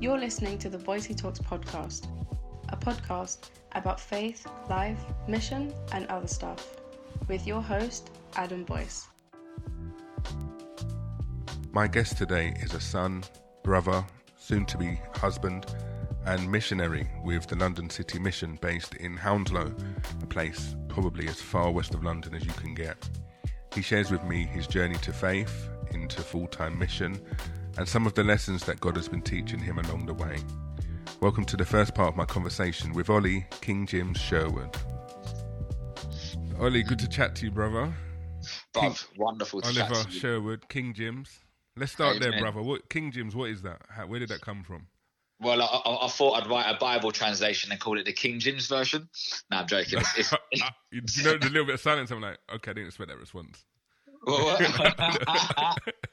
[0.00, 2.06] You're listening to the Boycey Talks podcast,
[2.68, 6.76] a podcast about faith, life, mission, and other stuff,
[7.26, 9.08] with your host, Adam Boyce.
[11.72, 13.24] My guest today is a son,
[13.64, 14.06] brother,
[14.36, 15.66] soon to be husband,
[16.26, 19.74] and missionary with the London City Mission based in Hounslow,
[20.22, 23.08] a place probably as far west of London as you can get.
[23.74, 27.20] He shares with me his journey to faith, into full time mission,
[27.78, 30.38] and some of the lessons that God has been teaching him along the way.
[31.20, 34.76] Welcome to the first part of my conversation with Olly King Jims Sherwood.
[36.58, 37.94] Olly, good to chat to you, brother.
[38.74, 40.18] Bruv, wonderful to Oliver chat to you.
[40.18, 41.38] Sherwood, King Jims.
[41.76, 42.40] Let's start Hey, there, man.
[42.40, 42.62] brother.
[42.62, 43.36] What King Jims?
[43.36, 43.80] What is that?
[43.88, 44.88] How, where did that come from?
[45.40, 48.40] Well, I, I, I thought I'd write a Bible translation and call it the King
[48.40, 49.08] James version.
[49.52, 50.00] No, I'm joking.
[50.00, 50.32] It's, it's,
[50.62, 52.10] Ah, you know, the little bit of silence.
[52.10, 53.64] I'm like, okay, I didn't expect that response.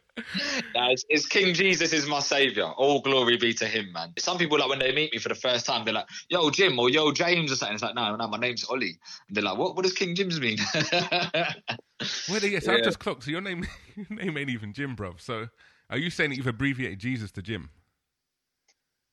[0.76, 2.66] No, it's, it's King Jesus is my savior.
[2.66, 4.14] All glory be to him, man.
[4.18, 6.78] Some people like when they meet me for the first time, they're like, "Yo, Jim"
[6.80, 7.76] or "Yo, James" or something.
[7.76, 8.98] It's like, no, no, my name's Olly.
[9.28, 9.76] And they're like, "What?
[9.76, 10.58] What does King James mean?"
[12.28, 12.82] Well, yes, I've Yeah.
[12.82, 13.24] just clocked.
[13.24, 15.22] So your name, your name ain't even Jim, bruv.
[15.22, 15.50] So
[15.90, 17.70] are you saying that you've abbreviated Jesus to Jim?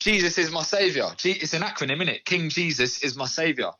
[0.00, 1.08] Jesus is my savior.
[1.16, 2.24] G- it's an acronym, isn't it?
[2.24, 3.70] King Jesus is my savior.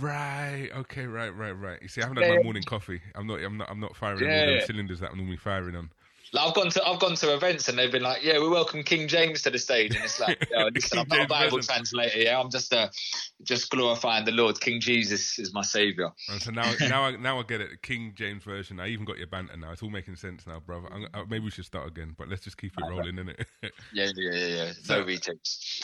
[0.00, 0.70] Right.
[0.76, 1.06] Okay.
[1.06, 1.30] Right.
[1.30, 1.52] Right.
[1.52, 1.80] Right.
[1.82, 2.36] You see, I haven't had Yeah.
[2.36, 3.00] my morning coffee.
[3.14, 3.40] I'm not.
[3.42, 3.70] I'm not.
[3.70, 4.46] I'm not firing on all Yeah.
[4.46, 5.90] those cylinders that I'm normally firing on.
[6.32, 8.82] Like I've gone to I've gone to events and they've been like, yeah, we welcome
[8.84, 12.18] King James to the stage, and it's like, yo, listen, I'm not a Bible translator,
[12.18, 12.88] yeah, I'm just uh,
[13.42, 14.60] just glorifying the Lord.
[14.60, 16.10] King Jesus is my savior.
[16.28, 17.82] And so now, now, I, now I get it.
[17.82, 18.78] King James version.
[18.78, 19.72] I even got your banter now.
[19.72, 20.88] It's all making sense now, brother.
[20.92, 23.44] I'm, uh, maybe we should start again, but let's just keep it rolling, innit?
[23.92, 24.72] Yeah, yeah, yeah, yeah.
[24.84, 25.82] So- No retakes.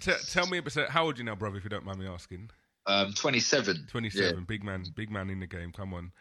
[0.00, 1.56] T- tell me, so how old are you now, brother?
[1.56, 2.50] If you don't mind me asking.
[2.86, 3.86] um, 27.
[3.88, 5.72] 27, big man, big man in the game.
[5.72, 6.12] Come on.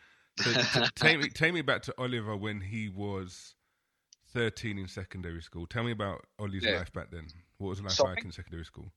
[0.43, 3.55] So, take me, take me back to Oliver when he was
[4.33, 5.65] 13 in secondary school.
[5.67, 6.77] Tell me about Olly's Yeah.
[6.77, 7.27] life back then.
[7.57, 8.91] What was life So like think- in secondary school?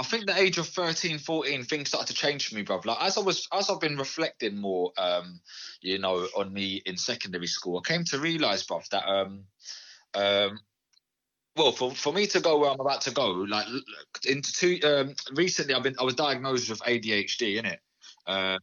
[0.00, 2.84] I think the age of 13, 14, things started to change for me, bruv.
[2.84, 5.40] Like as I was, as I've been reflecting more, um,
[5.80, 9.42] you know, on me in secondary school, I came to realise, bruv, that um,
[10.14, 10.60] um,
[11.56, 13.66] well, for for me to go where I'm about to go, like
[14.24, 17.78] into two, um, recently I've been, I was diagnosed with ADHD, innit?
[18.24, 18.58] Uh,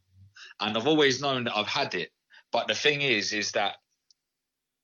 [0.61, 2.11] and I've always known that I've had it,
[2.55, 3.75] but the thing is, is that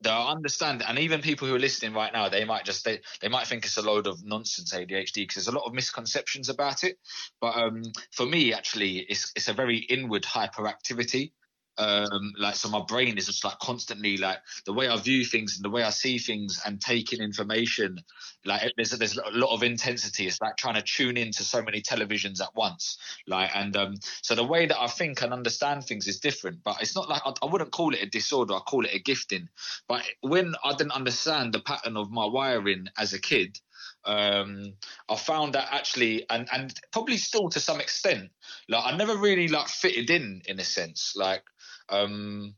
[0.06, 3.30] I understand, and even people who are listening right now, they might just they, they
[3.30, 6.84] might think it's a load of nonsense ADHD because there's a lot of misconceptions about
[6.84, 6.98] it.
[7.40, 11.32] But um, for me, actually, it's it's a very inward hyperactivity.
[11.78, 15.56] Um, like so, my brain is just like constantly like the way I view things
[15.56, 18.00] and the way I see things and take in information.
[18.46, 20.28] Like there's there's a lot of intensity.
[20.28, 22.98] It's like trying to tune into so many televisions at once.
[23.28, 26.64] Like and um, so the way that I think and understand things is different.
[26.64, 28.56] But it's not like I, I wouldn't call it a disorder.
[28.56, 29.50] I call it a gifting.
[29.88, 33.60] But when I didn't understand the pattern of my wiring as a kid,
[34.06, 34.74] um,
[35.10, 38.32] I found that actually, and and probably still to some extent,
[38.68, 41.14] like I never really like fitted in in a sense.
[41.16, 41.44] Like
[41.92, 42.56] um,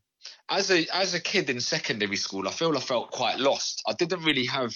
[0.49, 3.83] as a as a kid in secondary school, I feel I felt quite lost.
[3.87, 4.73] I didn't really have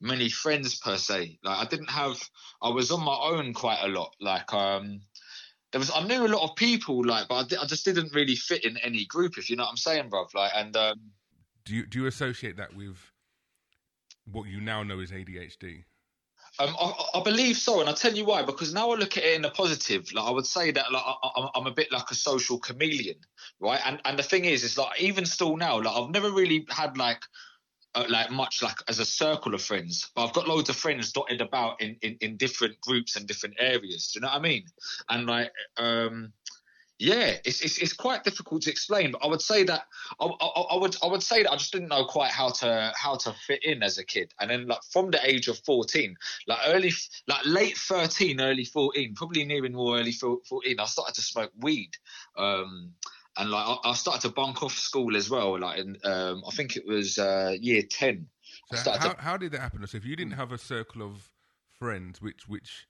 [0.00, 1.38] many friends per se.
[1.42, 2.22] Like I didn't have.
[2.62, 4.14] I was on my own quite a lot.
[4.20, 5.02] Like um.
[5.72, 8.12] There was, I knew a lot of people, like, but I, di- I just didn't
[8.12, 10.34] really fit in any group, if you know what I'm saying, bruv.
[10.34, 10.98] Like, and um,
[11.64, 12.96] Do you do you associate that with
[14.24, 15.84] what you now know is ADHD?
[16.60, 18.42] Um, I, I believe so, and I'll tell you why.
[18.42, 20.12] Because now I look at it in a positive.
[20.12, 23.16] Like I would say that, like I, I'm, I'm a bit like a social chameleon,
[23.60, 23.80] right?
[23.84, 26.96] And and the thing is, is like even still now, like I've never really had
[26.96, 27.22] like.
[27.92, 31.10] Uh, like much like as a circle of friends, but I've got loads of friends
[31.10, 34.12] dotted about in, in, in different groups and different areas.
[34.12, 34.64] Do you know what I mean?
[35.08, 36.32] And like, um,
[37.00, 39.12] yeah, it's, it's it's quite difficult to explain.
[39.12, 39.86] But I would say that
[40.20, 42.92] I, I, I would I would say that I just didn't know quite how to
[42.94, 44.34] how to fit in as a kid.
[44.38, 46.16] And then like from the age of fourteen,
[46.46, 46.92] like early,
[47.26, 51.92] like late 13, early 14, probably nearing more early 14, I started to smoke weed.
[52.36, 52.92] Um,
[53.38, 55.58] and like I, I started to bunk off school as well.
[55.58, 58.26] Like, in, um, I think it was uh, year 10.
[58.74, 59.86] So how, to, how did that happen?
[59.86, 61.30] So if you didn't have a circle of
[61.72, 62.86] friends, which which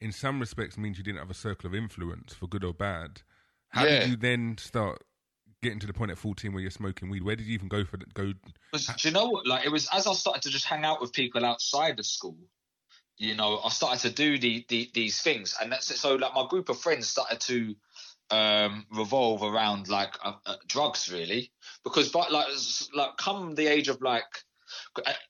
[0.00, 3.22] in some respects means you didn't have a circle of influence for good or bad,
[3.72, 4.00] how Yeah.
[4.00, 5.02] did you then start
[5.62, 7.22] getting to the point at 14 where you're smoking weed?
[7.22, 8.32] Where did you even go for the, go?
[8.72, 9.46] was, do you know what?
[9.46, 12.36] Like, it was as I started to just hang out with people outside of school.
[13.18, 16.16] You know, I started to do the, the these things, and that's so.
[16.16, 17.76] Like, my group of friends started to
[18.30, 21.52] um, revolve around like uh, uh, drugs, really,
[21.84, 22.48] because but like
[22.94, 24.24] like come the age of like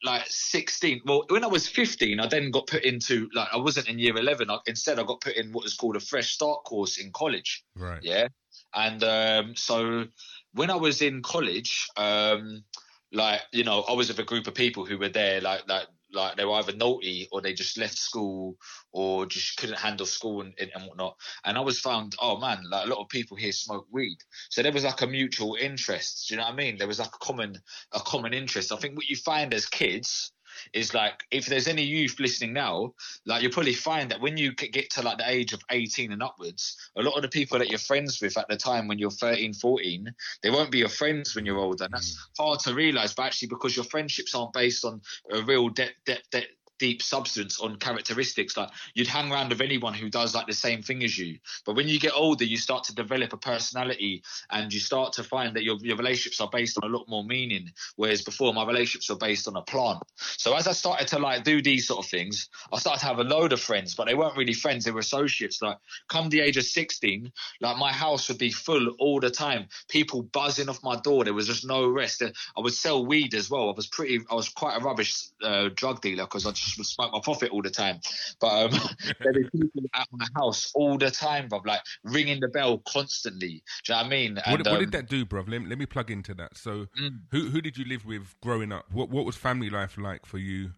[0.04, 3.88] like 16 well when i was 15 i then got put into like i wasn't
[3.88, 6.64] in year 11 I, instead i got put in what is called a fresh start
[6.64, 7.64] course in college.
[7.76, 8.00] Right.
[8.02, 8.28] yeah.
[8.74, 10.06] And um so
[10.54, 12.64] when i was in college um
[13.12, 15.86] like you know i was with a group of people who were there like like
[16.12, 18.56] like they were either naughty or they just left school
[18.92, 21.16] or just couldn't handle school and, and whatnot.
[21.44, 24.18] And I was found, oh man, like a lot of people here smoke weed,
[24.50, 26.28] so there was like a mutual interest.
[26.28, 26.78] Do you know what I mean?
[26.78, 27.56] There was like a common
[27.92, 28.72] a common interest.
[28.72, 30.32] I think what you find as kids
[30.72, 32.94] is like if there's any youth listening now,
[33.26, 36.22] like you'll probably find that when you get to like the age of 18 and
[36.22, 39.10] upwards, a lot of the people that you're friends with at the time when you're
[39.10, 41.84] 13, 14, they won't be your friends when you're older.
[41.84, 42.20] And that's mm.
[42.38, 45.00] hard to realize, but actually because your friendships aren't based on
[45.32, 46.48] a real depth, depth, depth
[46.82, 48.56] deep substance on characteristics.
[48.56, 51.38] Like you'd hang around with anyone who does like the same thing as you.
[51.64, 55.22] But when you get older, you start to develop a personality and you start to
[55.22, 57.70] find that your, your relationships are based on a lot more meaning.
[57.94, 60.00] Whereas before my relationships were based on a plan.
[60.16, 63.20] So as I started to like do these sort of things, I started to have
[63.20, 64.84] a load of friends, but they weren't really friends.
[64.84, 65.62] They were associates.
[65.62, 67.30] Like come the age of 16,
[67.60, 69.68] like my house would be full all the time.
[69.88, 71.22] People buzzing off my door.
[71.22, 72.24] There was just no rest.
[72.24, 73.68] I would sell weed as well.
[73.68, 77.12] I was pretty, I was quite a rubbish uh, drug dealer because I just smoke
[77.12, 78.00] my profit all the time.
[78.40, 78.80] But um,
[79.20, 83.62] there were people at my house all the time, bro, like ringing the bell constantly.
[83.84, 84.38] Do you know what I mean?
[84.38, 85.44] And, what, what um, did that do, bro?
[85.46, 86.56] Let, let, me plug into that.
[86.56, 87.20] So, mm.
[87.30, 88.86] who who did you live with growing up?
[88.92, 90.72] What what was family life like for you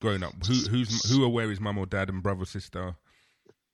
[0.00, 0.34] growing up?
[0.46, 2.96] Who who's who are where is mum or dad and brother sister?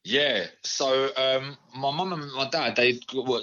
[0.09, 3.01] Yeah, so um, my mum and my dad they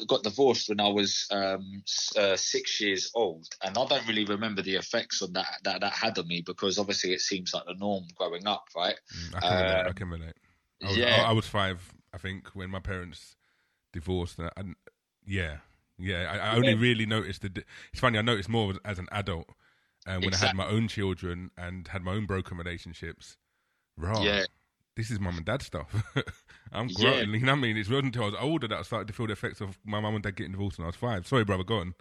[0.08, 1.84] got divorced when I was um,
[2.18, 5.92] uh, six years old, and I don't really remember the effects on that that that
[5.92, 8.96] had on me because obviously it seems like the norm growing up, right?
[9.14, 9.76] Mm, I can relate.
[9.76, 10.34] I um, can relate.
[10.82, 13.36] I was, yeah, I, I, was five, I think, when my parents
[13.92, 14.76] divorced, and, and
[15.26, 15.58] yeah,
[15.98, 16.80] yeah, I, I only yeah.
[16.80, 17.66] really noticed the.
[17.92, 19.50] It's funny, I noticed more as an adult,
[20.06, 20.46] and uh, when exactly.
[20.46, 23.36] I had my own children and had my own broken relationships.
[23.98, 24.24] Right.
[24.24, 24.46] Yeah
[24.96, 25.94] this is mum and dad stuff.
[26.72, 27.36] I'm growing, yeah.
[27.36, 27.78] you know what I mean?
[27.78, 30.00] It wasn't until I was older that I started to feel the effects of my
[30.00, 31.28] mum and dad getting divorced when I was five.
[31.28, 31.94] Sorry, brother, go on.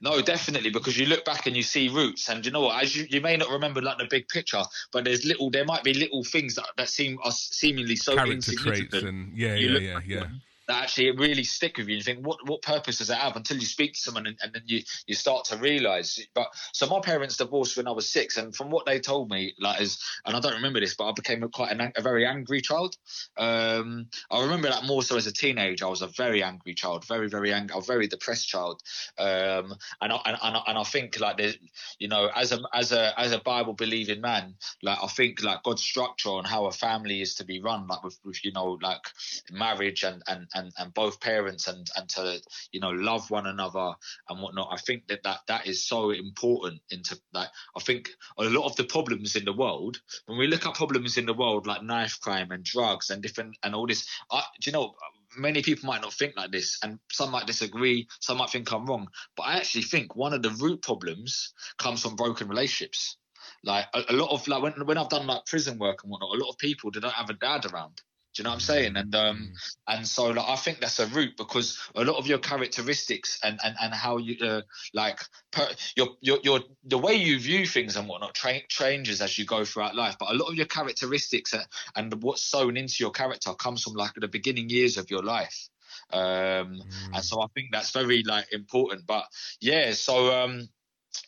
[0.00, 2.82] No, definitely, because you look back and you see roots, and you know what?
[2.82, 4.62] As you, you may not remember like the big picture,
[4.92, 8.34] but there's little, there might be little things that, that seem are seemingly so Character
[8.34, 8.90] insignificant.
[8.90, 10.24] Traits and yeah, yeah, yeah, yeah
[10.68, 11.96] that actually really stick with you.
[11.96, 13.36] You think, what what purpose does it have?
[13.36, 16.24] Until you speak to someone and, and then you you start to realise.
[16.34, 19.54] But so my parents divorced when I was six, and from what they told me,
[19.58, 22.26] like is, and I don't remember this, but I became a, quite an, a very
[22.26, 22.96] angry child.
[23.36, 25.86] Um, I remember that more so as a teenager.
[25.86, 28.82] I was a very angry child, very very angry, a very depressed child.
[29.18, 31.56] Um, and I, and, and I, and I think like there's,
[31.98, 35.62] you know, as a as a as a Bible believing man, like I think like
[35.62, 38.78] God's structure on how a family is to be run, like with, with you know
[38.80, 39.02] like
[39.50, 42.40] marriage and and and, and both parents and and to
[42.70, 43.92] you know love one another
[44.28, 44.68] and whatnot.
[44.72, 48.76] I think that that, that is so important into like I think a lot of
[48.76, 52.18] the problems in the world when we look at problems in the world like knife
[52.20, 54.06] crime and drugs and different and all this.
[54.30, 54.94] I, do you know?
[55.34, 58.06] Many people might not think like this, and some might disagree.
[58.20, 62.02] Some might think I'm wrong, but I actually think one of the root problems comes
[62.02, 63.16] from broken relationships
[63.64, 66.34] like a, a, lot of like when when I've done like prison work and whatnot,
[66.34, 68.00] a lot of people they don't have a dad around.
[68.34, 68.96] Do you know what I'm saying?
[68.96, 69.74] And um, mm.
[69.88, 73.58] and so like, I think that's a route because a lot of your characteristics and
[73.62, 74.62] and, and how you uh,
[74.94, 75.20] like
[75.50, 79.44] per, your, your your the way you view things and whatnot tra- changes as you
[79.44, 80.16] go throughout life.
[80.18, 83.94] But a lot of your characteristics and, and what's sewn into your character comes from
[83.94, 85.68] like the beginning years of your life.
[86.10, 86.82] Um, mm.
[87.14, 89.06] and so I think that's very like important.
[89.06, 89.26] But
[89.60, 90.68] yeah, so um,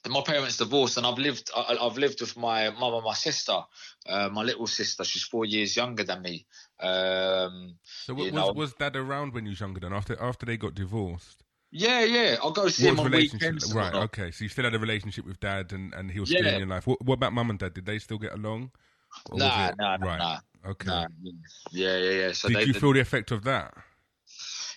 [0.08, 3.60] my parents divorced and I've lived I, have lived with my mum and my sister
[4.06, 6.46] uh, my little sister she's four years younger than me
[6.80, 10.56] um, so was, know, was dad around when you was younger then after after they
[10.56, 11.44] got divorced
[11.76, 12.36] yeah, yeah.
[12.40, 13.74] I'll go see what him on weekends.
[13.74, 14.30] Right, okay.
[14.30, 16.68] So you still had a relationship with dad, and, and he was still in your
[16.68, 16.86] life.
[16.86, 17.74] What, what about mum and dad?
[17.74, 18.70] Did they still get along?
[19.32, 20.18] Nah, nah, nah, right.
[20.18, 20.38] nah.
[20.70, 20.86] Okay.
[20.86, 21.06] Nah.
[21.72, 22.32] Yeah, yeah, yeah.
[22.32, 23.74] So did they, you feel the effect of that?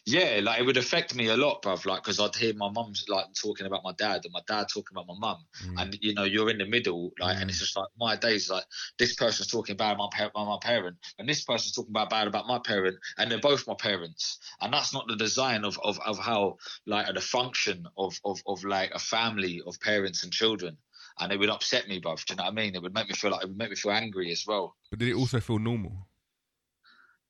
[0.08, 1.86] Yeah, like it would affect me a lot, bruv.
[1.86, 4.96] Like, because I'd hear my mum's like talking about my dad and my dad talking
[4.96, 5.82] about my mum, mm.
[5.82, 7.42] and you know, you're in the middle, like, mm.
[7.42, 8.64] and it's just like my days, like
[8.98, 12.48] this person's talking about my parent, my parent, and this person's talking about bad about
[12.48, 16.18] my parent, and they're both my parents, and that's not the design of of, of
[16.18, 20.78] how like the function of, of of like a family of parents and children.
[21.20, 22.24] And it would upset me, bruv.
[22.26, 22.76] Do you know what I mean?
[22.76, 24.76] It would make me feel like it would make me feel angry as well.
[24.92, 26.08] But did it also feel normal?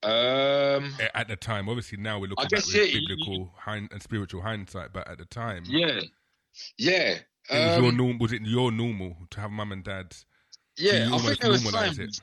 [0.04, 4.42] Um, at the time, obviously now we're looking at yeah, biblical you, hind- and spiritual
[4.42, 6.02] hindsight, but at the time, yeah,
[6.78, 7.18] yeah.
[7.50, 10.16] It was, um, your norm- was it your normal to have mum and dad?
[10.78, 11.98] Yeah, I think there was times.
[11.98, 12.20] It?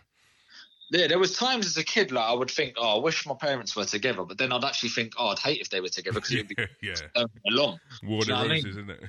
[0.91, 3.35] Yeah, there was times as a kid like I would think, oh, I wish my
[3.35, 6.21] parents were together, but then I'd actually think, oh, I'd hate if they were together
[6.21, 7.25] because it'd be yeah, yeah.
[7.49, 7.81] long.
[8.05, 8.67] War of roses, I mean?
[8.69, 9.01] isn't it?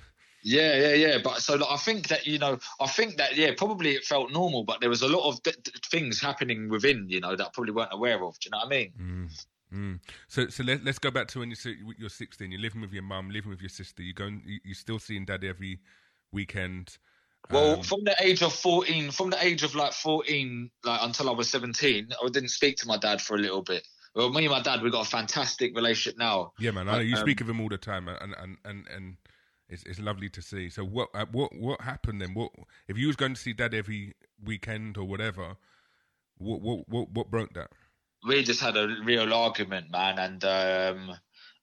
[0.47, 1.17] Yeah, yeah, yeah.
[1.23, 4.31] But so like, I think that you know, I think that yeah, probably it felt
[4.31, 7.47] normal, but there was a lot of th- th- things happening within, you know, that
[7.47, 8.39] I probably weren't aware of.
[8.39, 8.93] Do you know what I mean?
[9.01, 9.45] Mm.
[9.73, 9.99] Mm.
[10.27, 11.55] So, so let, us go back to when you
[11.97, 12.51] you're 16.
[12.51, 14.03] You're living with your mum, living with your sister.
[14.03, 15.79] You're going, you, you're still seeing daddy every
[16.31, 16.99] weekend.
[17.49, 21.27] Well, Um, from the age of fourteen, from the age of like fourteen, like until
[21.29, 23.87] I was seventeen, I didn't speak to my dad for a little bit.
[24.13, 26.53] Well, me and my dad, we got a fantastic relationship now.
[26.59, 26.87] Yeah, man.
[26.87, 29.17] I know you Um, speak of him all the time, and and and and
[29.69, 30.69] it's it's lovely to see.
[30.69, 32.33] So what uh, what what happened then?
[32.33, 32.51] What
[32.87, 35.57] if you was going to see dad every weekend or whatever?
[36.37, 37.71] What what what what broke that?
[38.25, 41.17] we just had a real argument, man, and um,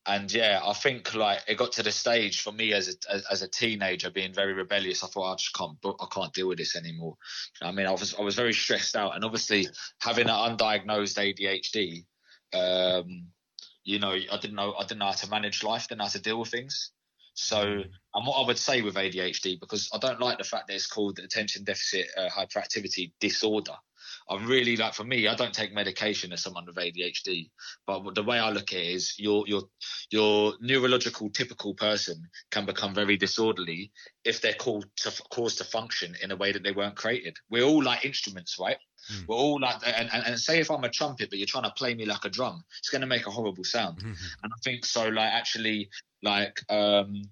[0.07, 3.25] and yeah, I think like it got to the stage for me as a as,
[3.27, 5.03] as a teenager being very rebellious.
[5.03, 7.17] I thought I just can't I can't deal with this anymore.
[7.61, 9.69] I mean, I was I was very stressed out, and obviously
[10.01, 12.05] having an undiagnosed ADHD,
[12.55, 13.29] um,
[13.85, 16.11] you know, I didn't know I didn't know how to manage life, didn't know how
[16.11, 16.93] to deal with things.
[17.35, 20.75] So, and what I would say with ADHD, because I don't like the fact that
[20.75, 23.75] it's called attention deficit uh, hyperactivity disorder.
[24.29, 27.51] I'm really like for me, I don't take medication as someone with ADHD,
[27.87, 29.63] but the way I look at it is your your
[30.11, 33.91] your neurological typical person can become very disorderly
[34.25, 37.37] if they're called to caused to function in a way that they weren't created.
[37.51, 38.77] We're all like instruments, right?
[39.13, 39.29] Mm.
[39.29, 41.73] We're all like, and, and, and say if I'm a trumpet, but you're trying to
[41.73, 44.03] play me like a drum, it's going to make a horrible sound.
[44.43, 45.89] And I think so, like actually,
[46.23, 47.23] like um,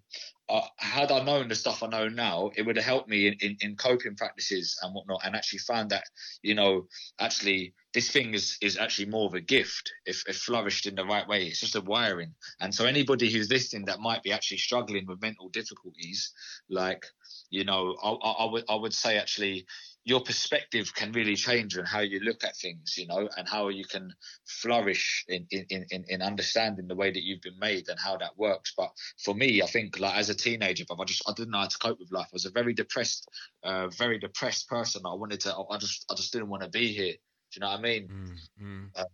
[0.49, 3.35] uh, had I known the stuff I know now, it would have helped me in,
[3.41, 6.05] in, in coping practices and whatnot, and actually found that
[6.43, 6.89] you know
[7.21, 11.05] actually this thing is is actually more of a gift if, if flourished in the
[11.05, 11.47] right way.
[11.47, 15.23] It's just a wiring, and so anybody who's listening that might be actually struggling with
[15.23, 16.33] mental difficulties,
[16.69, 17.07] like
[17.51, 19.67] you know, I, I, I would I would say actually
[20.11, 23.69] your perspective can really change on how you look at things, you know, and how
[23.69, 24.13] you can
[24.45, 28.37] flourish in, in, in, in understanding the way that you've been made and how that
[28.37, 28.75] works.
[28.77, 28.91] But
[29.25, 31.79] for me, I think like as a teenager, I just I didn't know how to
[31.79, 32.27] cope with life.
[32.27, 33.29] I was a very depressed,
[33.63, 35.03] uh, very depressed person.
[35.07, 37.13] I wanted to, I just I just didn't want to be here.
[37.13, 38.09] Do you know what I mean?
[38.09, 39.05] Mm, mm.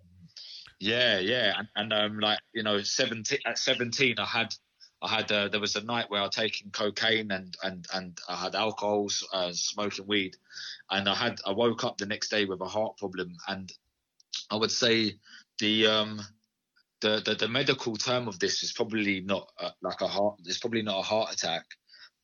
[0.78, 4.54] Yeah, yeah, and, and um, like you know, seventeen at seventeen, I had,
[5.02, 8.18] I had, uh, there was a night where I was taking cocaine and and and
[8.28, 10.36] I had alcohol, uh, smoking weed,
[10.90, 13.70] and I had, I woke up the next day with a heart problem, and
[14.50, 15.18] I would say
[15.58, 16.20] the um,
[17.00, 20.58] the the, the medical term of this is probably not uh, like a heart, it's
[20.58, 21.64] probably not a heart attack,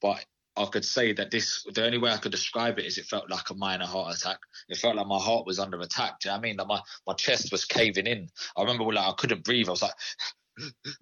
[0.01, 0.25] but
[0.57, 3.31] I could say that this the only way I could describe it is it felt
[3.31, 4.39] like a minor heart attack.
[4.69, 6.21] It felt like my heart was under attack.
[6.21, 6.57] Do you know what I mean?
[6.57, 8.29] Like my, my chest was caving in.
[8.57, 9.69] I remember like I couldn't breathe.
[9.69, 9.95] I was like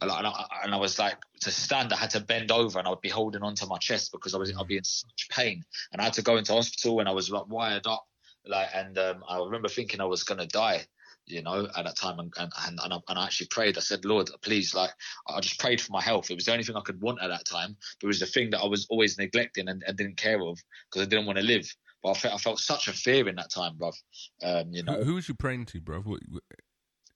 [0.01, 2.91] and I, and I was like to stand I had to bend over and I
[2.91, 6.01] would be holding onto my chest because I was I'd be in such pain and
[6.01, 8.07] I had to go into hospital and I was like wired up
[8.47, 10.87] like and um, I remember thinking I was gonna die
[11.31, 12.19] you know, at that time.
[12.19, 13.77] And, and, and, and, I, and I actually prayed.
[13.77, 14.91] I said, Lord, please, like,
[15.29, 16.31] I just prayed for my health.
[16.31, 17.77] It was the only thing I could want at that time.
[18.01, 20.59] But it was the thing that I was always neglecting and, and didn't care of
[20.91, 21.73] because I didn't want to live.
[22.03, 23.95] But I felt, I felt such a fear in that time, bruv.
[24.43, 26.01] Um, you know, Who, who was you praying to, bro?
[26.01, 26.21] What,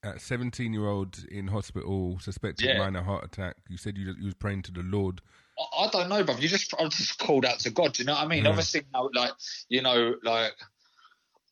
[0.05, 2.77] at seventeen year old in hospital, suspected Yeah.
[2.77, 3.57] minor heart attack.
[3.69, 5.21] You said you you was praying to the Lord.
[5.59, 6.41] I, I don't know, bruv.
[6.41, 7.93] You just, I just called out to God.
[7.93, 8.43] Do you know what I mean?
[8.43, 8.49] Yeah.
[8.49, 9.33] Obviously, now, like,
[9.69, 10.53] you know, like,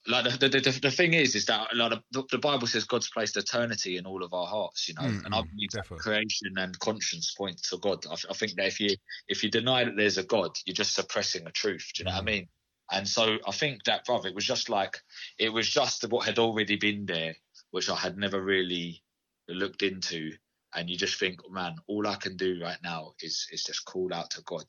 [0.07, 3.09] like the, the, the, the thing is, is that like the, the Bible says God's
[3.09, 5.87] placed eternity in all of our hearts, you know, Mm, and I mm, believe that
[5.97, 8.05] creation and conscience point to God.
[8.07, 8.97] I, I think that if you
[9.29, 11.91] if you deny that there's a God, you're just suppressing a truth.
[11.95, 12.25] Do you know what I Mm.
[12.25, 12.49] mean?
[12.91, 14.99] And so I think that, brother, it was just like
[15.39, 17.35] it was just what had already been there,
[17.73, 19.03] which I had never really
[19.49, 20.31] looked into.
[20.75, 24.13] And you just think, man, all I can do right now is is just call
[24.13, 24.65] out to God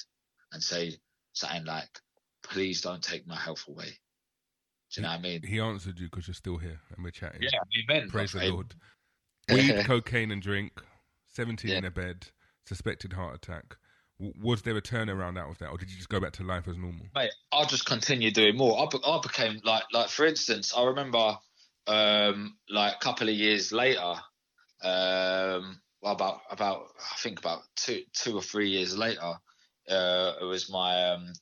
[0.53, 0.97] and say
[1.35, 1.89] something like,
[2.43, 3.99] "Please don't take my health away."
[4.95, 5.43] Do you know what I mean?
[5.43, 7.43] He answered you because you're still here and we're chatting.
[7.43, 7.59] Yeah,
[7.91, 8.09] amen.
[8.11, 8.49] Praise the.
[8.51, 8.75] Lord.
[9.51, 10.73] Weed, cocaine, and drink.
[11.29, 11.79] Seventeen Yeah.
[11.79, 12.29] in a bed.
[12.67, 13.77] Suspected heart attack.
[14.19, 16.69] Was there a turnaround out of that, or did you just go back to life
[16.69, 17.05] as normal?
[17.15, 18.81] mate, I'll just continue doing more.
[18.81, 21.37] I, be- I became like, like for instance, I remember,
[21.87, 24.15] um, like a couple of years later,
[24.83, 29.33] um, well, about about I think about two two or three years later,
[29.89, 31.33] uh, it was my um,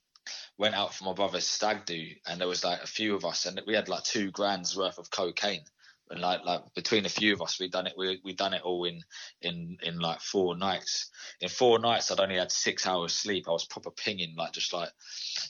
[0.59, 3.47] went out for my brother's stag do, and there was like a few of us,
[3.47, 5.65] and we had like two grand's worth of cocaine.
[6.11, 7.95] And like like between a few of us, we done it.
[7.97, 9.03] We we done it all in
[9.41, 11.11] in in like four nights.
[11.41, 13.47] In four nights, I'd only had six hours sleep.
[13.49, 14.91] I was proper pinging, like just like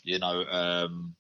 [0.05, 0.45] you know.
[0.45, 1.17] Um,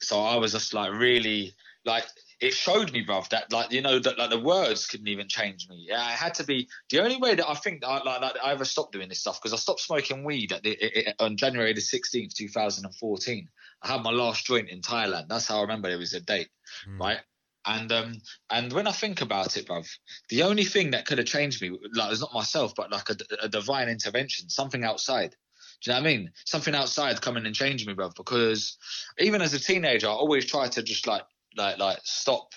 [0.00, 1.54] so I was just like really
[1.84, 2.04] like
[2.38, 5.68] it showed me, bruv, that like you know that like the words couldn't even change
[5.68, 5.86] me.
[5.88, 8.36] Yeah, it had to be the only way that I think that I, like, like
[8.44, 11.14] I ever stopped doing this stuff because I stopped smoking weed at the, it, it,
[11.18, 13.48] on January the sixteenth, two thousand and fourteen.
[13.82, 15.28] I had my last joint in Thailand.
[15.28, 16.48] That's how I remember it was a date,
[16.88, 17.00] Mm.
[17.00, 17.20] right?
[17.64, 19.88] And um and when I think about it, bruv,
[20.28, 23.16] the only thing that could have changed me, like it's not myself, but like a,
[23.42, 25.34] a divine intervention, something outside.
[25.82, 26.32] Do you know what I mean?
[26.44, 28.14] Something outside coming and changing me, bruv.
[28.14, 28.78] Because
[29.18, 31.22] even as a teenager, I always tried to just like
[31.56, 32.52] like like stop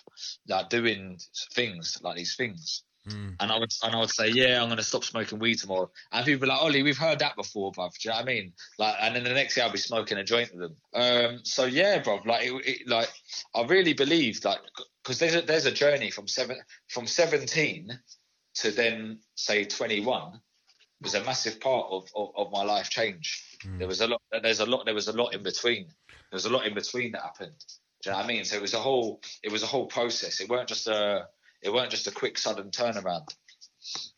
[0.48, 1.20] like doing
[1.54, 2.84] things like these things.
[3.08, 3.36] Mm.
[3.40, 5.90] And I would and I would say, yeah, I'm going to stop smoking weed tomorrow.
[6.12, 7.92] And people are like, Olly, we've heard that before, bruv.
[7.94, 8.54] Do you know what I mean?
[8.78, 10.76] Like, and then the next year I'll be smoking a joint with them.
[10.94, 12.26] Um, so yeah, bruv.
[12.26, 13.10] Like, it, it, like
[13.56, 14.60] I really believe like
[15.04, 16.58] because there's a, there's a journey from seven
[16.90, 17.98] from 17
[18.56, 20.40] to then say 21
[21.02, 23.58] was a massive part of, of, of my life change.
[23.66, 23.80] Mm.
[23.80, 24.22] There was a lot.
[24.42, 24.86] There's a lot.
[24.86, 25.86] There was a lot in between.
[25.86, 27.64] There was a lot in between that happened.
[28.02, 28.46] Do you know what I mean?
[28.46, 29.22] So it was a whole.
[29.44, 30.40] It was a whole process.
[30.40, 31.28] It weren't just a.
[31.62, 33.36] It weren't just a quick sudden turnaround.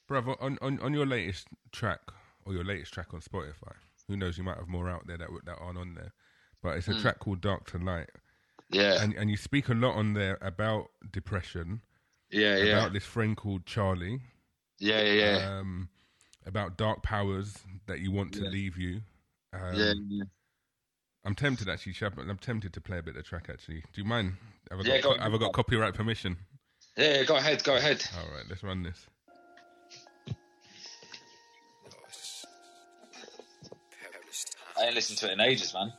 [0.07, 2.01] Brother, on, on, on your latest track
[2.45, 3.73] or your latest track on Spotify,
[4.07, 4.37] who knows?
[4.37, 6.13] You might have more out there that that aren't on there,
[6.61, 7.01] but it's a mm.
[7.01, 8.09] track called Dark to Light.
[8.69, 11.81] Yeah, and and you speak a lot on there about depression.
[12.29, 12.77] Yeah, yeah.
[12.77, 14.19] About this friend called Charlie.
[14.79, 15.37] Yeah, yeah.
[15.37, 15.59] yeah.
[15.59, 15.89] Um,
[16.45, 17.57] about dark powers
[17.87, 18.49] that you want to yeah.
[18.49, 19.01] leave you.
[19.53, 20.23] Um, yeah, yeah.
[21.23, 23.83] I'm tempted actually, Shab, I'm tempted to play a bit of track actually.
[23.93, 24.33] Do you mind?
[24.69, 26.37] Have I got, yeah, go, have I got copyright permission?
[26.97, 28.03] Yeah, go ahead, go ahead.
[28.17, 29.05] All right, let's run this.
[34.77, 35.93] I ain't listened to it in ages, man.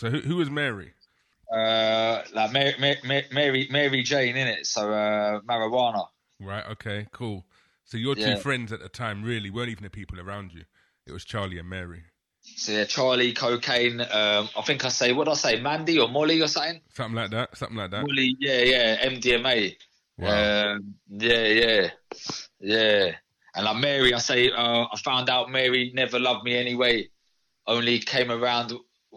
[0.00, 0.92] So who, who was Mary?
[1.52, 4.66] Uh, like Mary, Mary, Mary, Mary Jane in it.
[4.66, 6.06] So uh, marijuana.
[6.40, 6.64] Right.
[6.70, 7.06] Okay.
[7.12, 7.44] Cool.
[7.84, 8.36] So your two yeah.
[8.36, 10.62] friends at the time really weren't even the people around you.
[11.06, 12.04] It was Charlie and Mary.
[12.40, 14.00] So yeah, Charlie, cocaine.
[14.00, 16.80] Um, I think I say what did I say, Mandy or Molly or something.
[16.94, 17.54] Something like that.
[17.58, 18.06] Something like that.
[18.06, 18.36] Molly.
[18.38, 18.62] Yeah.
[18.62, 19.06] Yeah.
[19.06, 19.76] MDMA.
[20.20, 20.72] Wow.
[20.72, 21.46] Um, yeah.
[21.46, 21.90] Yeah.
[22.60, 23.12] Yeah.
[23.54, 27.08] And like Mary, I say, uh, I found out Mary never loved me anyway.
[27.66, 28.72] Only came around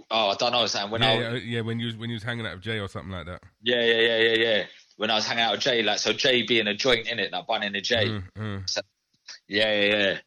[0.09, 0.65] Oh, I don't know.
[0.65, 2.79] Saying when yeah, I yeah, yeah, when you when you was hanging out with Jay
[2.79, 3.41] or something like that.
[3.61, 4.63] Yeah, yeah, yeah, yeah, yeah.
[4.97, 7.31] When I was hanging out with Jay, like so, Jay being a joint in it,
[7.31, 8.07] like bun in a J.
[8.07, 8.69] Mm, mm.
[8.69, 8.81] So,
[9.47, 10.17] yeah, yeah, yeah.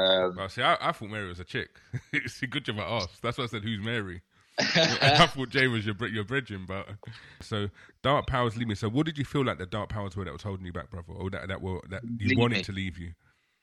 [0.00, 1.70] Um, well, see, I, I, thought Mary was a chick.
[2.26, 3.22] see, good job I asked.
[3.22, 4.22] That's why I said, "Who's Mary?"
[4.58, 6.88] I thought Jay was your your bridging, but
[7.40, 7.68] so
[8.02, 8.74] dark powers leave me.
[8.74, 10.90] So, what did you feel like the dark powers were that was holding you back,
[10.90, 12.64] brother, or that that were that you leave wanted me.
[12.64, 13.12] to leave you?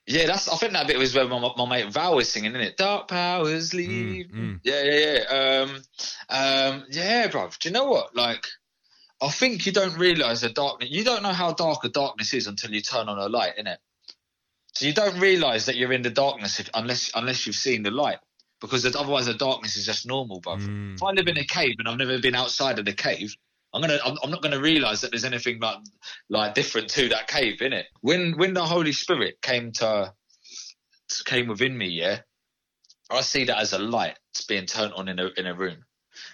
[0.06, 0.48] Yeah, that's.
[0.48, 2.76] I think that bit was where my, my mate Val was singing, isn't it?
[2.76, 4.26] Dark powers mm, leave.
[4.26, 4.60] Mm, mm.
[4.64, 5.62] Yeah, yeah, yeah.
[5.62, 5.82] Um,
[6.28, 7.48] um, yeah, bro.
[7.58, 8.14] Do you know what?
[8.14, 8.46] Like,
[9.22, 10.90] I think you don't realize the darkness.
[10.90, 13.76] You don't know how dark a darkness is until you turn on a light, innit?
[14.74, 17.90] So you don't realize that you're in the darkness if, unless unless you've seen the
[17.90, 18.18] light,
[18.62, 20.56] because otherwise the darkness is just normal, bro.
[20.56, 20.94] Mm.
[20.94, 23.36] If I live in a cave and I've never been outside of the cave,
[23.74, 25.78] I'm gonna I'm, I'm not gonna realize that there's anything like
[26.30, 27.86] like different to that cave in it.
[28.00, 30.14] When when the Holy Spirit came to
[31.26, 32.20] came within me, yeah,
[33.10, 35.84] I see that as a light being turned on in a in a room.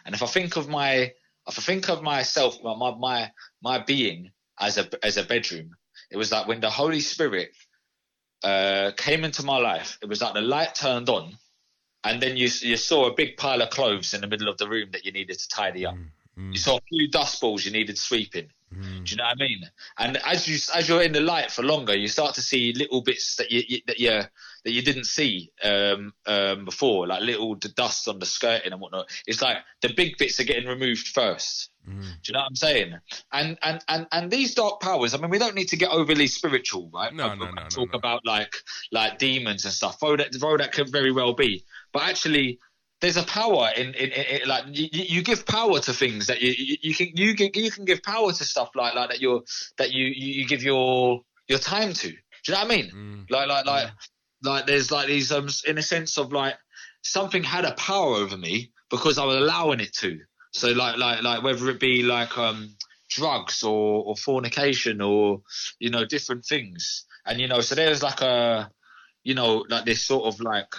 [0.04, 1.12] And if I think of my
[1.48, 3.30] if I think of myself my my
[3.62, 5.70] my being as a as a bedroom,
[6.10, 7.50] it was like when the Holy Spirit
[8.44, 11.38] uh, came into my life, it was like the light turned on,
[12.08, 14.68] and then you you saw a big pile of clothes in the middle of the
[14.68, 15.94] room that you needed to tidy up.
[15.94, 16.06] Mm.
[16.38, 16.52] Mm.
[16.52, 18.48] You saw a few dust balls you needed sweeping.
[18.74, 19.04] Mm.
[19.04, 19.70] Do you know what I mean?
[19.98, 23.02] And as you as you're in the light for longer, you start to see little
[23.02, 24.22] bits that you, you that you
[24.64, 29.08] that you didn't see um, um, before, like little dust on the skirting and whatnot.
[29.26, 31.70] It's like the big bits are getting removed first.
[31.88, 32.02] Mm.
[32.02, 32.94] Do you know what I'm saying?
[33.32, 35.14] And and and and these dark powers.
[35.14, 37.14] I mean, we don't need to get overly spiritual, right?
[37.14, 37.62] No, no, no.
[37.68, 38.54] Talk no, about like
[38.92, 39.98] like demons and stuff.
[39.98, 42.58] Though that, though that could very well be, but actually
[43.00, 46.42] there's a power in, in, in, in like you, you, give power to things that
[46.42, 49.20] you, you, you, can you can you can give power to stuff like like that
[49.20, 49.42] you're
[49.76, 52.08] that you you give your your time to.
[52.08, 52.14] Do
[52.48, 52.90] you know what I mean?
[52.90, 53.30] Mm.
[53.30, 53.90] Like like like
[54.42, 56.56] like there's like these um in a sense of like
[57.02, 60.18] something had a power over me because I was allowing it to.
[60.52, 62.74] So like like like whether it be like um
[63.08, 65.42] drugs or or fornication or
[65.78, 68.70] you know different things and you know so there's like a
[69.24, 70.74] you know like this sort of like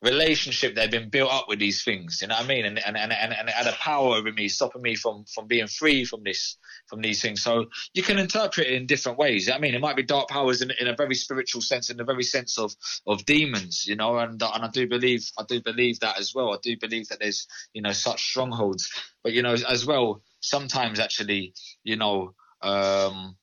[0.00, 2.20] relationship that had been built up with these things.
[2.22, 2.64] You know what I mean?
[2.64, 5.46] And and and and, and it had a power over me, stopping me from from
[5.46, 6.56] being free from this
[6.86, 7.42] from these things.
[7.42, 9.50] So you can interpret it in different ways.
[9.50, 12.04] I mean, it might be dark powers in, in a very spiritual sense, in the
[12.04, 12.74] very sense of
[13.06, 13.86] of demons.
[13.86, 16.52] You know, and and I do believe I do believe that as well.
[16.52, 18.90] I do believe that there's you know such strongholds,
[19.22, 22.34] but you know as well sometimes actually you know.
[22.60, 23.36] Um,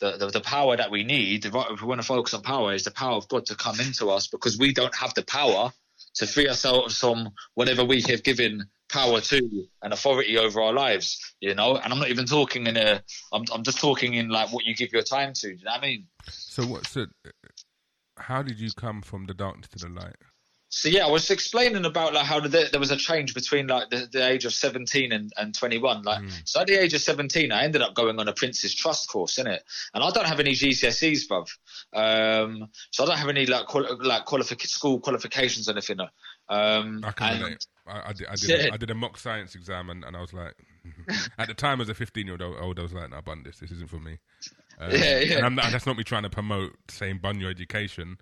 [0.00, 2.84] the, the, the, power that we need, if we want to focus on power, is
[2.84, 5.72] the power of God to come into us because we don't have the power
[6.14, 11.34] to free ourselves from whatever we have given power to and authority over our lives,
[11.40, 11.76] you know.
[11.76, 14.74] And I'm not even talking in a, I'm, I'm just talking in like what you
[14.74, 15.48] give your time to.
[15.48, 16.06] Do you know what I mean?
[16.28, 16.86] So what?
[16.86, 17.06] So
[18.18, 20.16] how did you come from the darkness to the light?
[20.74, 23.90] So yeah, I was explaining about like how the, there was a change between like
[23.90, 26.02] the, the age of 17 and, and 21.
[26.02, 26.32] Like, mm.
[26.46, 29.36] so at the age of 17, I ended up going on a Prince's Trust course,
[29.36, 31.46] in it, and I don't have any GCSEs, bruv.
[31.92, 36.00] Um, so I don't have any like quali- like qualific- school qualifications or anything.
[36.48, 37.66] Um, I can and, relate.
[37.86, 38.70] I, I, did, I, did yeah.
[38.70, 40.54] a, I did a mock science exam, and, and I was like,
[41.38, 43.58] at the time as a 15 year old, I was like, no, bun this.
[43.58, 44.16] This isn't for me.
[44.80, 45.46] Um, yeah, yeah.
[45.46, 48.16] And, not, and that's not me trying to promote saying bun your education.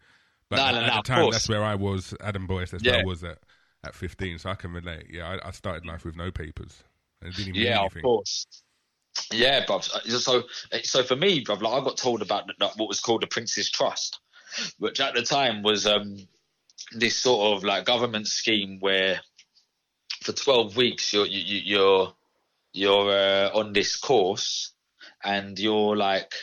[0.51, 2.73] But no, no, at no, the time, that's where I was, Adam Boyce.
[2.73, 2.93] That's yeah.
[2.93, 3.39] where I was at
[3.85, 5.07] at 15, so I can relate.
[5.09, 6.83] Yeah, I, I started life with no papers.
[7.23, 8.47] And didn't even yeah, of course.
[9.33, 9.85] Yeah, Bob.
[9.85, 10.45] So,
[10.83, 14.19] so for me, bro, like I got told about what was called the Prince's Trust,
[14.79, 16.17] which at the time was um,
[16.93, 19.21] this sort of like government scheme where
[20.23, 22.15] for 12 weeks you're you, are you're,
[22.73, 24.73] you're uh, on this course
[25.25, 26.35] and you're like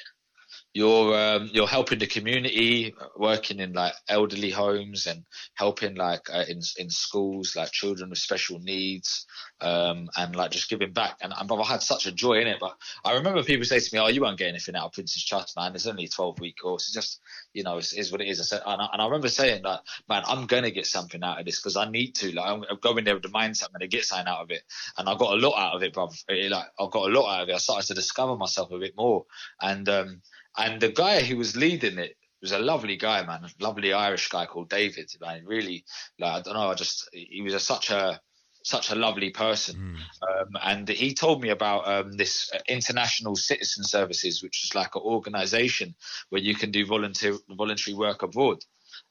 [0.73, 5.23] you're um, you're helping the community, working in like elderly homes and
[5.56, 9.25] helping like uh, in in schools, like children with special needs,
[9.62, 11.17] um, and like just giving back.
[11.21, 12.58] And, and I had such a joy in it.
[12.60, 15.25] But I remember people say to me, "Oh, you won't get anything out of Prince's
[15.25, 15.73] Trust, man.
[15.73, 16.88] It's only a twelve week course.
[16.88, 17.21] It's just
[17.53, 19.63] you know, it is what it is." I said, and I, and I remember saying
[19.63, 22.32] that, man, I'm gonna get something out of this because I need to.
[22.34, 24.62] Like I'm, I'm going there with the mindset I'm gonna get something out of it,
[24.97, 26.10] and I got a lot out of it, bro.
[26.30, 27.56] Like I got a lot out of it.
[27.56, 29.25] I started to discover myself a bit more,
[29.62, 30.21] and um,
[30.58, 34.30] and the guy who was leading it was a lovely guy, man, a lovely Irish
[34.30, 35.10] guy called David.
[35.22, 35.86] Man, really,
[36.20, 38.20] like I don't know, I just he was a, such a
[38.63, 39.76] such a lovely person.
[39.76, 40.41] Mm.
[40.41, 45.04] Um, and he told me about um, this international citizen services, which is like an
[45.04, 45.96] organization
[46.30, 48.60] where you can do volunteer voluntary work abroad.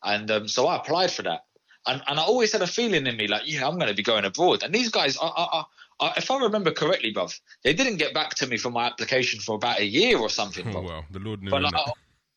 [0.04, 1.40] And um, so I applied for that.
[1.86, 4.02] And, and I always had a feeling in me like, yeah, I'm going to be
[4.02, 4.62] going abroad.
[4.62, 5.64] And these guys, I, I,
[6.00, 9.40] I, if I remember correctly, bruv, they didn't get back to me for my application
[9.40, 10.74] for about a year or something.
[10.74, 11.50] Oh, well, the Lord knew.
[11.50, 11.92] But like, I,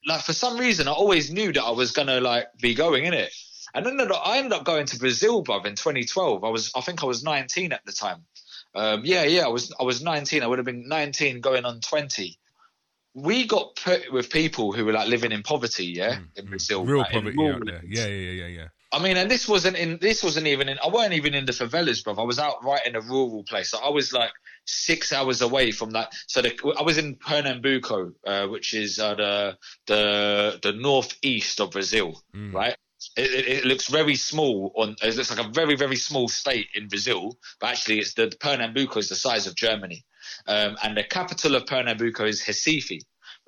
[0.05, 3.13] like, for some reason, I always knew that I was gonna like be going in
[3.13, 3.33] it.
[3.73, 6.43] And then I ended up going to Brazil, bruv, in 2012.
[6.43, 8.25] I was, I think I was 19 at the time.
[8.73, 10.41] Um, yeah, yeah, I was, I was 19.
[10.41, 12.37] I would have been 19 going on 20.
[13.13, 16.85] We got put with people who were like living in poverty, yeah, mm, in Brazil,
[16.85, 17.81] real like, poverty out there.
[17.85, 18.67] Yeah, yeah, yeah, yeah.
[18.91, 19.99] I mean, and this wasn't in.
[20.01, 20.79] This wasn't even in.
[20.83, 22.15] I weren't even in the favelas, bro.
[22.15, 23.69] I was out right in a rural place.
[23.69, 24.31] So I was like
[24.65, 26.13] six hours away from that.
[26.27, 31.71] So the, I was in Pernambuco, uh, which is uh, the the the northeast of
[31.71, 32.51] Brazil, mm.
[32.53, 32.75] right?
[33.15, 34.95] It, it, it, looks very small on.
[35.03, 38.99] It looks like a very very small state in Brazil, but actually, it's the Pernambuco
[38.99, 40.03] is the size of Germany,
[40.47, 43.01] um, and the capital of Pernambuco is Recife.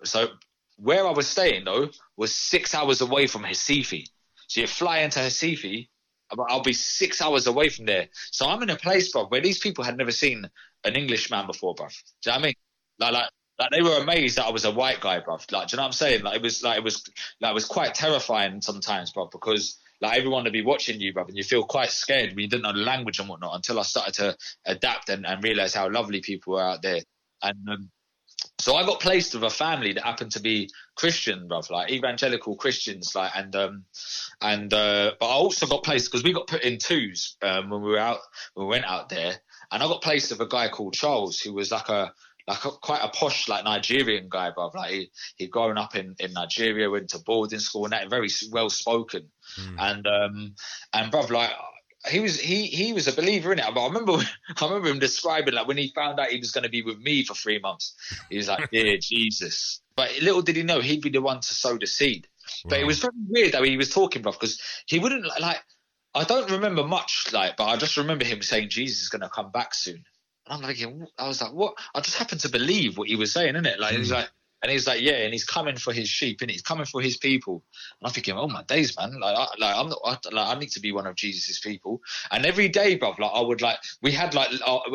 [0.04, 0.30] So
[0.78, 4.06] where I was staying though was six hours away from Recife.
[4.52, 5.88] So you fly into Recife,
[6.50, 8.10] I'll be six hours away from there.
[8.32, 10.50] So I'm in a place, bro, where these people had never seen
[10.84, 11.88] an Englishman before, bro.
[11.88, 12.54] Do you know what I mean?
[13.00, 15.38] Like, like, like they were amazed that I was a white guy, bro.
[15.52, 16.24] Like, do you know what I'm saying?
[16.24, 17.02] Like, it was like it was
[17.40, 21.24] like it was quite terrifying sometimes, bro, because like everyone would be watching you, bro,
[21.24, 23.56] and you feel quite scared when you didn't know the language and whatnot.
[23.56, 24.36] Until I started to
[24.66, 27.00] adapt and, and realize how lovely people were out there,
[27.42, 27.90] and um,
[28.62, 32.56] so I got placed with a family that happened to be Christian, bruv, like evangelical
[32.56, 33.86] Christians, like, and um,
[34.42, 37.82] and uh, but I also got placed because we got put in twos um, when
[37.82, 38.20] we were out,
[38.54, 39.34] when we went out there,
[39.72, 42.14] and I got placed with a guy called Charles who was like a
[42.48, 44.76] like a, quite a posh like Nigerian guy, bruv.
[44.76, 48.30] Like he he'd grown up in in Nigeria, went to boarding school, and that very
[48.52, 49.76] well spoken, mm.
[49.80, 50.56] and um
[50.94, 51.52] and bruv, like
[52.10, 53.66] he was he he was a believer in it.
[53.74, 54.14] But I remember
[54.62, 57.00] I remember him describing like when he found out he was going to be with
[57.00, 57.96] me for three months.
[58.30, 61.54] He was like, "Dear Jesus!" But little did he know he'd be the one to
[61.54, 62.28] sow the seed.
[62.66, 65.64] But it was very weird that he was talking, bro, because he wouldn't like.
[66.14, 69.30] I don't remember much, like, but I just remember him saying Jesus is going to
[69.30, 70.04] come back soon.
[70.46, 70.78] And I'm like,
[71.18, 71.76] I was like, what?
[71.96, 73.80] I just happened to believe what he was saying, innit?
[73.80, 74.00] Like, mm.
[74.00, 74.30] he's like,
[74.62, 77.18] and he's like, yeah, and he's coming for his sheep, and he's coming for his
[77.18, 77.64] people.
[78.00, 80.60] And I'm thinking, oh my days, man, like, I, like I'm not, I, like, I
[80.60, 82.02] need to be one of Jesus's people.
[82.30, 84.50] And every day, bruv, like, I would like, we had like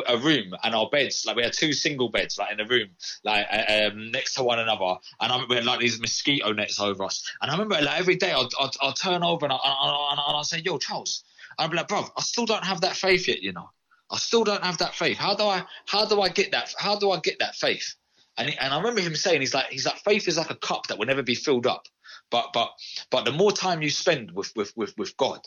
[0.07, 2.89] a room and our beds, like, we had two single beds, like, in a room,
[3.23, 7.03] like, um, next to one another, and I we had like these mosquito nets over
[7.03, 7.29] us.
[7.41, 10.41] And I remember, like, every day I'd, I'd, I'd turn over and, I, and, I,
[10.43, 11.23] say, yo, Charles,
[11.57, 13.69] I'd be like, bro, I still don't have that faith yet, you know.
[14.09, 15.17] I still don't have that faith.
[15.17, 17.95] How do I how do I get that how do I get that faith?
[18.37, 20.87] And and I remember him saying he's like he's like faith is like a cup
[20.87, 21.87] that will never be filled up.
[22.29, 22.71] But but
[23.09, 25.39] but the more time you spend with with with, with God,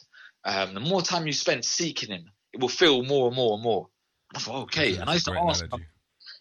[0.45, 3.63] um, the more time you spend seeking Him, it will fill more and more and
[3.63, 3.89] more.
[4.31, 4.93] And I thought, okay.
[4.93, 5.65] That's and I used to ask,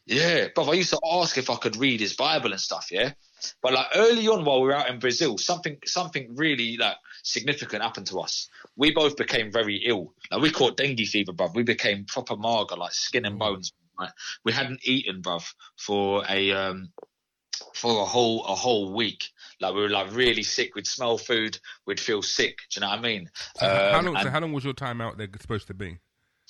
[0.06, 3.14] yeah, but I used to ask if I could read his Bible and stuff, yeah.
[3.62, 7.84] But like early on while we were out in Brazil, something something really like significant
[7.84, 8.50] happened to us.
[8.76, 10.14] We both became very ill.
[10.32, 11.54] Like we caught dengue fever, bruv.
[11.54, 13.72] We became proper mager, like skin and bones.
[14.00, 14.12] Right?
[14.46, 16.92] We hadn't eaten, bruv, for a um
[17.74, 19.26] for a whole a whole week.
[19.60, 20.76] Like we were like really sick.
[20.76, 21.60] We'd smell food.
[21.86, 22.60] We'd feel sick.
[22.72, 23.30] Do you know what I mean?
[23.58, 24.22] So how Um, long?
[24.22, 25.98] So how long was your time out there supposed to be?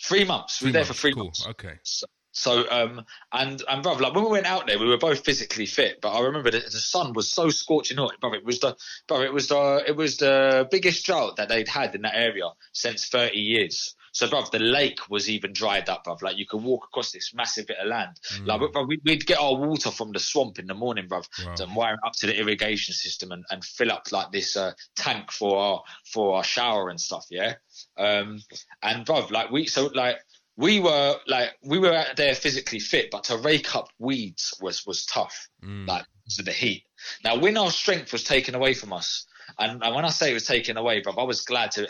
[0.02, 0.62] three months.
[0.62, 1.26] We were there for three cool.
[1.26, 1.46] months.
[1.48, 1.74] Okay.
[1.84, 5.26] So, so um and and brother, like when we went out there, we were both
[5.26, 8.38] physically fit, but I remember that the sun was so scorching hot, brother.
[8.38, 8.76] It was the
[9.08, 12.50] brother, it was the it was the biggest drought that they'd had in that area
[12.72, 13.96] since thirty years.
[14.12, 16.22] So, bruv, the lake was even dried up, bruv.
[16.22, 18.20] Like you could walk across this massive bit of land.
[18.44, 21.56] Like, bruv, we'd, we'd get our water from the swamp in the morning, bruv, Wow.
[21.60, 24.72] and wire it up to the irrigation system and, and fill up like this uh,
[24.96, 27.26] tank for our for our shower and stuff.
[27.30, 27.56] Yeah.
[27.98, 28.42] Um,
[28.82, 30.18] and bruv, like we so like
[30.58, 34.86] we were like we were out there physically fit, but to rake up weeds was
[34.86, 35.88] was tough, Mm.
[35.88, 36.84] like to the heat.
[37.24, 39.26] Now, when our strength was taken away from us,
[39.58, 41.88] and, when I say it was taken away, bruv, I was glad to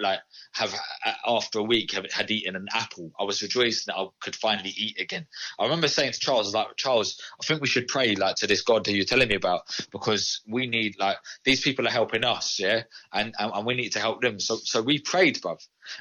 [0.00, 0.20] like
[0.52, 3.12] have uh, after a week have, had eaten an apple.
[3.18, 5.26] I was rejoicing that I could finally eat again.
[5.58, 8.62] I remember saying to Charles, like Charles, I think we should pray like to this
[8.62, 12.58] God who you're telling me about because we need like these people are helping us,
[12.58, 14.40] yeah, and and, and we need to help them.
[14.40, 15.58] So so we prayed, bruv.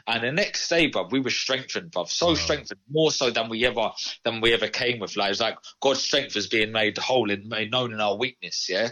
[0.08, 2.10] And the next day, bruv, we were strengthened, bruv.
[2.10, 2.34] So Wow.
[2.36, 3.91] strengthened, more so than we ever
[4.23, 5.15] than we ever came with.
[5.15, 8.15] Like it was like God's strength was being made whole and made known in our
[8.15, 8.89] weakness, yeah.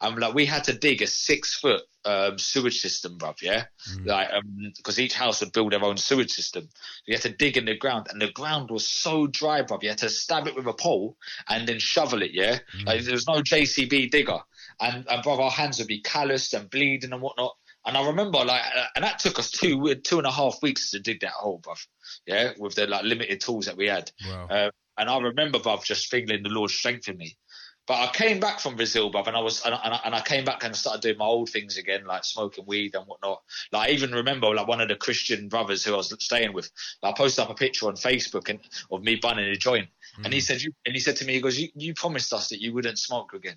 [0.00, 3.66] And like we had to dig a six foot um, sewage system, bruv, yeah.
[3.90, 4.06] Mm.
[4.06, 6.68] Like um, because each house would build their own sewage system.
[7.06, 9.82] You had to dig in the ground, and the ground was so dry, bruv.
[9.82, 11.16] You had to stab it with a pole
[11.48, 12.58] and then shovel it, yeah.
[12.76, 12.86] Mm.
[12.86, 14.38] Like there was no JCB digger,
[14.80, 17.56] and and bruv, our hands would be calloused and bleeding and whatnot.
[17.88, 20.90] And I remember like, uh, and that took us two two and a half weeks
[20.90, 21.84] to dig that hole, bruv.
[22.26, 24.12] Yeah, with the like limited tools that we had.
[24.28, 24.46] Wow.
[24.48, 27.38] Uh, and I remember, bruv, just feeling the Lord strengthen me.
[27.86, 30.14] But I came back from Brazil, bruv, and I was, and I, and I- and
[30.14, 33.40] I came back and started doing my old things again, like smoking weed and whatnot.
[33.72, 36.70] Like I even remember, like one of the Christian brothers who I was staying with,
[37.02, 39.88] like, I posted up a picture on Facebook and of me bunning a joint,
[40.24, 42.48] and he said, you, and he said to me, he goes, you, you promised us
[42.50, 43.56] that you wouldn't smoke again.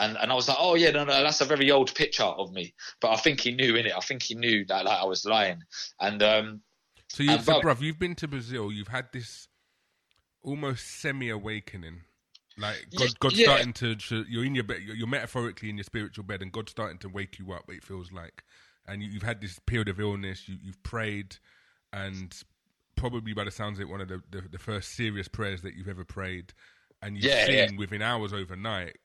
[0.00, 2.52] And, and I was like, oh yeah, no, no, that's a very old picture of
[2.52, 2.74] me.
[3.00, 3.92] But I think he knew in it.
[3.94, 5.62] I think he knew that like I was lying.
[6.00, 6.62] And um,
[7.08, 8.72] So, you, and so bruv- you've been to Brazil.
[8.72, 9.48] You've had this
[10.42, 12.00] almost semi-awakening.
[12.56, 13.46] Like God, Yeah, God's yeah.
[13.46, 14.24] starting to, to.
[14.28, 14.78] You're in your bed.
[14.84, 17.64] You're, you're metaphorically in your spiritual bed, and God's starting to wake you up.
[17.68, 18.42] It feels like,
[18.86, 20.48] and you, you've had this period of illness.
[20.48, 21.36] You, you've prayed,
[21.92, 22.34] and
[22.96, 25.74] probably by the sounds of it, one of the, the, the first serious prayers that
[25.74, 26.52] you've ever prayed.
[27.02, 28.98] And you've Yeah, seen within hours overnight,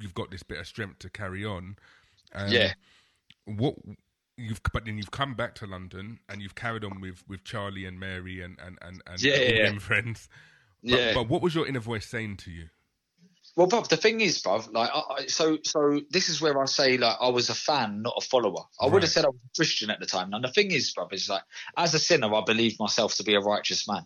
[0.00, 1.76] you've got this bit of strength to carry on.
[2.34, 2.72] Um, yeah.
[3.46, 3.74] what
[4.36, 7.84] you've but then you've come back to London and you've carried on with with Charlie
[7.84, 10.28] and Mary and and and, and Yeah, yeah, friends.
[10.82, 11.14] But, Yeah.
[11.14, 12.68] but what was your inner voice saying to you?
[13.56, 16.96] Well, Bob, the thing is, Bob, like, I, so, so this is where I say,
[16.96, 18.62] like, I was a fan, not a follower.
[18.80, 20.32] I would have said I was a Christian at the time.
[20.32, 21.42] And the thing is, Bob, is like,
[21.76, 24.04] as a sinner, I believe myself to be a righteous man.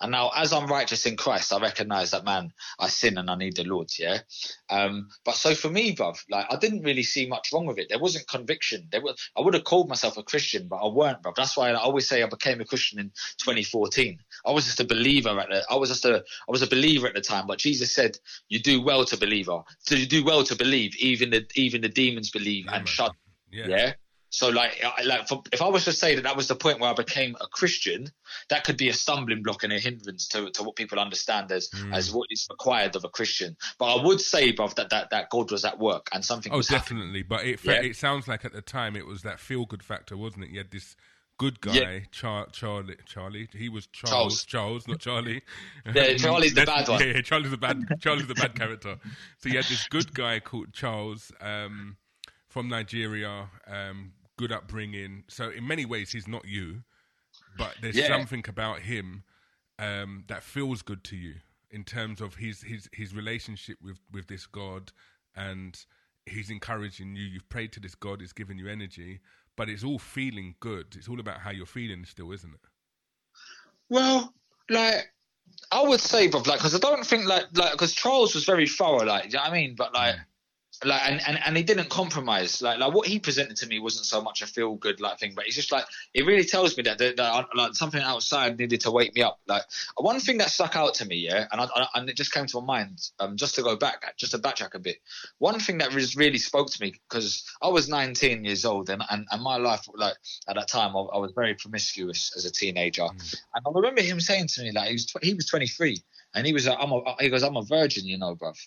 [0.00, 3.34] And now, as I'm righteous in Christ, I recognize that, man, I sin and I
[3.36, 4.18] need the Lord, yeah?
[4.70, 7.88] Um, but so for me, bruv, like, I didn't really see much wrong with it.
[7.88, 8.88] There wasn't conviction.
[8.90, 11.34] There was, I would have called myself a Christian, but I weren't, bruv.
[11.34, 14.18] That's why I always say I became a Christian in 2014.
[14.46, 17.06] I was just a believer at the, I was just a, I was a believer
[17.06, 18.18] at the time, but Jesus said,
[18.48, 21.80] you do well to believe, or so you do well to believe, even the, even
[21.80, 23.12] the demons believe Yeah, and shut
[23.50, 23.92] Yeah, yeah.
[24.34, 26.80] So like, I, like for, if I was to say that that was the point
[26.80, 28.08] where I became a Christian,
[28.48, 31.68] that could be a stumbling block and a hindrance to, to what people understand as
[31.68, 31.94] Mm.
[31.94, 33.56] as what is required of a Christian.
[33.78, 36.56] But I would say, bruv, that that, that God was at work and something Oh,
[36.56, 37.00] was happening.
[37.12, 37.22] definitely.
[37.22, 37.82] But it Yeah.
[37.82, 40.50] it sounds like at the time it was that feel good factor, wasn't it?
[40.50, 40.96] You had this
[41.38, 41.98] good guy, Yeah.
[42.10, 42.96] Char- Charlie.
[43.04, 43.48] Charlie.
[43.52, 44.12] He was Charles.
[44.12, 44.44] Charles.
[44.46, 45.42] Charles, not Charlie.
[45.94, 47.00] Yeah, Charlie's the bad one.
[47.00, 47.82] Yeah, yeah, Charlie's the bad.
[48.00, 48.96] Charlie's the bad character.
[49.40, 51.96] So you had this good guy called Charles um,
[52.48, 53.48] from Nigeria.
[53.66, 55.24] Um, good upbringing.
[55.28, 56.84] So in many ways, he's not you,
[57.56, 58.08] but there's Yeah.
[58.08, 59.24] something about him
[59.78, 61.36] um, that feels good to you
[61.70, 64.92] in terms of his his his relationship with with this God,
[65.34, 65.84] and
[66.26, 67.24] he's encouraging you.
[67.24, 69.20] You've prayed to this God; he's given you energy,
[69.56, 70.94] but it's all feeling good.
[70.96, 72.60] It's all about how you're feeling, still, isn't it?
[73.88, 74.32] Well,
[74.70, 75.12] like
[75.70, 78.66] I would say, bruv, like because I don't think like like because Charles was very
[78.68, 79.74] thorough, like, you know what I mean?
[79.76, 80.16] But like.
[80.84, 82.62] Like and, and and he didn't compromise.
[82.62, 85.32] Like like what he presented to me wasn't so much a feel good like thing
[85.34, 88.80] but it's just like it really tells me that, that, that like something outside needed
[88.82, 89.40] to wake me up.
[89.46, 89.62] Like
[89.96, 92.46] one thing that stuck out to me yeah and I, I, and it just came
[92.46, 94.98] to my mind um just to go back just to backtrack a bit.
[95.38, 99.26] One thing that really spoke to me because I was 19 years old and, and
[99.30, 100.16] and my life like
[100.48, 103.02] at that time I, I was very promiscuous as a teenager.
[103.02, 103.36] Mm.
[103.54, 105.98] and I remember him saying to me like he was tw- he was 23
[106.34, 108.58] and he was like I'm a he goes I'm a virgin you know bruv.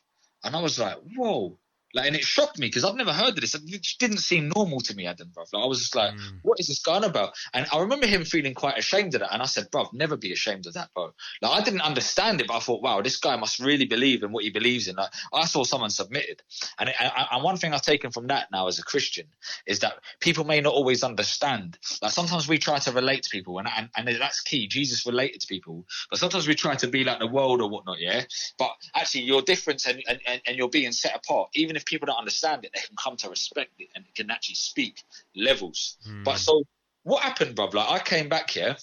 [0.43, 1.57] And I was like whoa
[1.95, 3.55] like, and it shocked me because I've never heard of this.
[3.55, 5.47] It didn't seem normal to me, Adam, bruv.
[5.53, 6.39] Like, I was just like, mm.
[6.43, 7.33] what is this guy about?
[7.53, 9.33] And I remember him feeling quite ashamed of that.
[9.33, 11.13] And I said, bruv, never be ashamed of that, bro.
[11.41, 14.33] Like, I didn't understand it, but I thought, wow, this guy must really believe in
[14.33, 14.97] what he believes in.
[14.97, 16.41] Like, I saw someone submitted.
[16.77, 19.27] And, it, and one thing I've taken from that now as a Christian
[19.65, 21.77] is that people may not always understand.
[22.01, 24.67] Like, sometimes we try to relate to people, and, and, and that's key.
[24.67, 25.85] Jesus related to people.
[26.09, 28.23] But sometimes we try to be like the world or whatnot, yeah?
[28.57, 31.51] But actually, you're different and, and, and you're being set apart.
[31.53, 34.55] Even if people don't understand it, they can come to respect it and can actually
[34.55, 35.03] speak
[35.35, 35.97] levels.
[36.07, 36.23] Mm.
[36.23, 36.63] But so
[37.03, 37.65] what happened, bro?
[37.65, 38.75] Like I came back here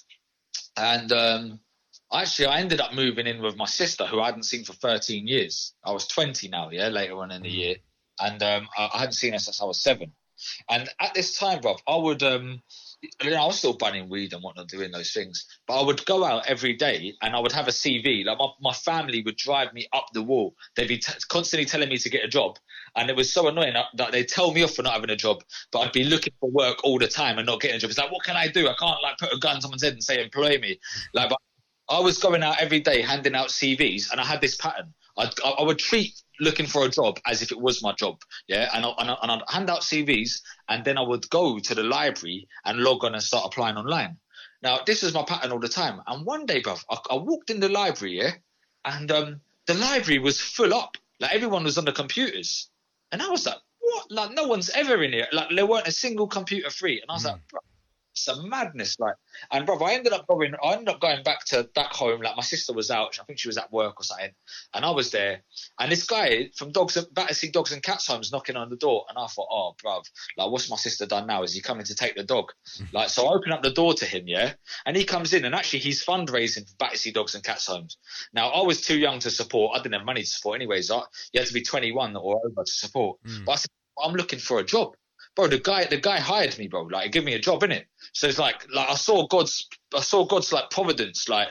[0.77, 1.61] and um,
[2.13, 5.27] actually I ended up moving in with my sister who I hadn't seen for 13
[5.27, 5.75] years.
[5.85, 7.57] I was 20 now, yeah, later on in the hmm.
[7.57, 7.77] year.
[8.21, 10.13] And um, I, I hadn't seen her since I was seven.
[10.69, 12.63] And at this time, bro, I would um,
[13.21, 15.47] I, mean, I was still bunning weed and whatnot, doing those things.
[15.67, 18.25] But I would go out every day and I would have a CV.
[18.25, 20.55] Like my, my family would drive me up the wall.
[20.77, 22.59] They'd be t- constantly telling me to get a job.
[22.97, 25.43] And it was so annoying that they'd tell me off for not having a job,
[25.73, 27.91] but I'd be looking for work all the time and not getting a job.
[27.91, 28.69] It's like, what can I do?
[28.69, 30.79] I can't like put a gun to someone's head and say, employ me.
[31.15, 31.33] Like,
[31.89, 34.95] I was going out every day handing out CVs and I had this pattern.
[35.17, 38.21] I'd, I would treat looking for a job as if it was my job.
[38.49, 38.69] Yeah.
[38.75, 41.75] And, I, and, I, and I'd hand out CVs and then I would go to
[41.75, 44.17] the library and log on and start applying online.
[44.63, 46.01] Now, this is my pattern all the time.
[46.07, 48.31] And one day, bruv, I, I walked in the library, yeah,
[48.85, 50.97] and um, the library was full up.
[51.21, 52.69] Like everyone was on the computers.
[53.11, 54.11] And I was like, what?
[54.11, 55.27] Like no one's ever in here.
[55.33, 57.01] Like there weren't a single computer free.
[57.01, 57.33] And I was mm.
[57.33, 57.41] like,
[58.15, 58.99] some madness.
[58.99, 59.15] Like,
[59.51, 62.21] and brother, I ended up going, I ended up going back to back home.
[62.21, 64.31] Like my sister was out, I think she was at work or something,
[64.75, 65.43] and I was there.
[65.79, 69.05] And this guy from Dogs, and, Battersea Dogs and Cats Homes knocking on the door,
[69.09, 70.05] and I thought, oh, bruv,
[70.37, 71.43] like what's my sister done now?
[71.43, 72.53] Is he coming to take the dog?
[72.93, 74.55] like, so I open up the door to him, yeah,
[74.87, 77.97] and he comes in, and actually he's fundraising for Battersea Dogs and Cats Homes.
[78.33, 79.79] Now I was too young to support.
[79.79, 80.91] I didn't have money to support, anyways.
[80.91, 83.19] I, you had to be 21 or over to support.
[83.27, 83.45] Mm.
[83.45, 83.71] But I said,
[84.03, 84.95] I'm looking for a job
[85.35, 86.83] bro, the guy, the guy hired me, bro.
[86.83, 87.87] Like, give me a job in it.
[88.13, 91.49] So it's like, like I saw God's, I saw God's like providence, like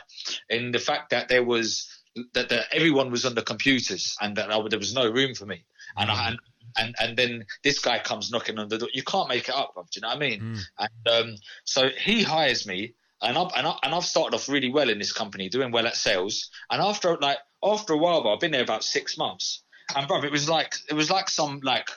[0.50, 1.88] in the fact that there was
[2.34, 5.46] that, that everyone was on the computers and that I, there was no room for
[5.46, 5.64] me.
[5.98, 6.14] And mm.
[6.14, 6.40] I, and,
[6.78, 8.90] and and then this guy comes knocking on the door.
[8.94, 9.84] You can't make it up, bro.
[9.84, 10.42] Do you know what I mean?
[10.42, 10.60] Mm.
[10.80, 14.70] And um, so he hires me, and I've and, I, and I've started off really
[14.70, 16.50] well in this company, doing well at sales.
[16.70, 19.64] And after like after a while, bro, I've been there about six months.
[19.96, 21.88] And bro, it was like it was like some like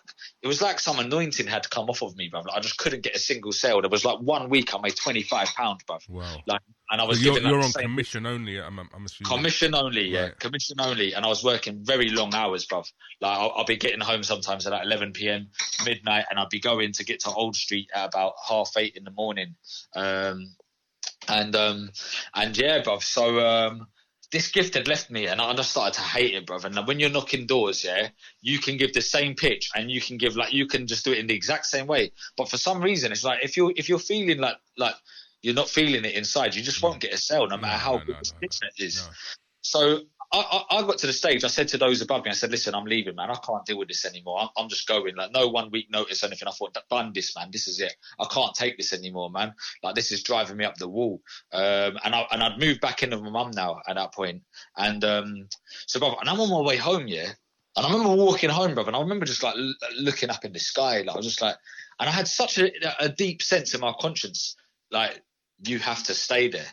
[0.43, 2.41] it was like some anointing had come off of me, bro.
[2.41, 3.81] Like, I just couldn't get a single sale.
[3.81, 5.99] There was like one week I made twenty five pounds, bro.
[6.09, 6.43] Wow.
[6.47, 8.61] Like, and I was so you're, you're on commission only.
[8.61, 9.31] I'm, I'm assuming.
[9.31, 10.39] Commission only, yeah, right.
[10.39, 11.15] commission only.
[11.15, 12.85] And I was working very long hours, bro.
[13.21, 15.49] Like I'll, I'll, be getting home sometimes at like 11 p.m.
[15.85, 19.05] midnight, and I'd be going to get to Old Street at about half eight in
[19.05, 19.55] the morning.
[19.95, 20.55] Um,
[21.29, 21.91] and um,
[22.35, 22.99] and yeah, bro.
[22.99, 23.87] So um,
[24.35, 26.67] this gift had left me and I just started to hate it, brother.
[26.67, 28.09] And when you're knocking doors, yeah,
[28.41, 31.13] you can give the same pitch and you can give like you can just do
[31.13, 32.11] it in the exact same way.
[32.37, 34.97] But for some reason, it's like if you're if you're feeling like like
[35.43, 37.93] you're not feeling it inside, you just won't get a sale no matter no, how
[37.93, 39.09] no, good no, the no, is.
[39.61, 40.01] So
[40.41, 41.45] I, I, got to the stage.
[41.45, 43.31] I said to those above me, I said, "Listen, I'm leaving, man.
[43.31, 44.41] I can't deal with this anymore.
[44.41, 45.15] I'm, I'm just going.
[45.17, 46.49] Like, no one week notice or anything.
[46.49, 47.51] I thought, done this, man.
[47.53, 47.95] This is it.
[48.19, 49.55] I can't take this anymore, man.
[49.83, 51.21] Like, this is driving me up the wall.
[51.53, 54.43] Um, and I and I'd moved back in with my mum now at that point.
[54.77, 55.49] And um,
[55.87, 57.31] so, brother, and I'm on my way home, yeah.
[57.77, 60.53] And I remember walking home, brother, and I remember just like l- looking up in
[60.53, 60.99] the sky.
[60.99, 61.57] Like, I was just like,
[61.99, 64.57] and I had such a, a deep sense in my conscience,
[64.91, 65.23] like,
[65.65, 66.67] you have to stay there.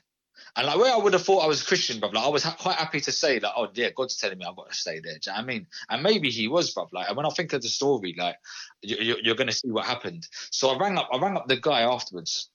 [0.56, 2.44] And like where I would have thought I was a Christian, bro, like I was
[2.44, 5.00] ha- quite happy to say that, oh yeah, God's telling me I've got to stay
[5.00, 5.14] there.
[5.14, 5.68] Do you know I mean?
[5.90, 6.90] And maybe he was, bro.
[6.92, 8.36] Like when I think of the story, like
[8.82, 10.28] you, are going to see what happened.
[10.52, 12.50] So I rang up, I rang up the guy afterwards,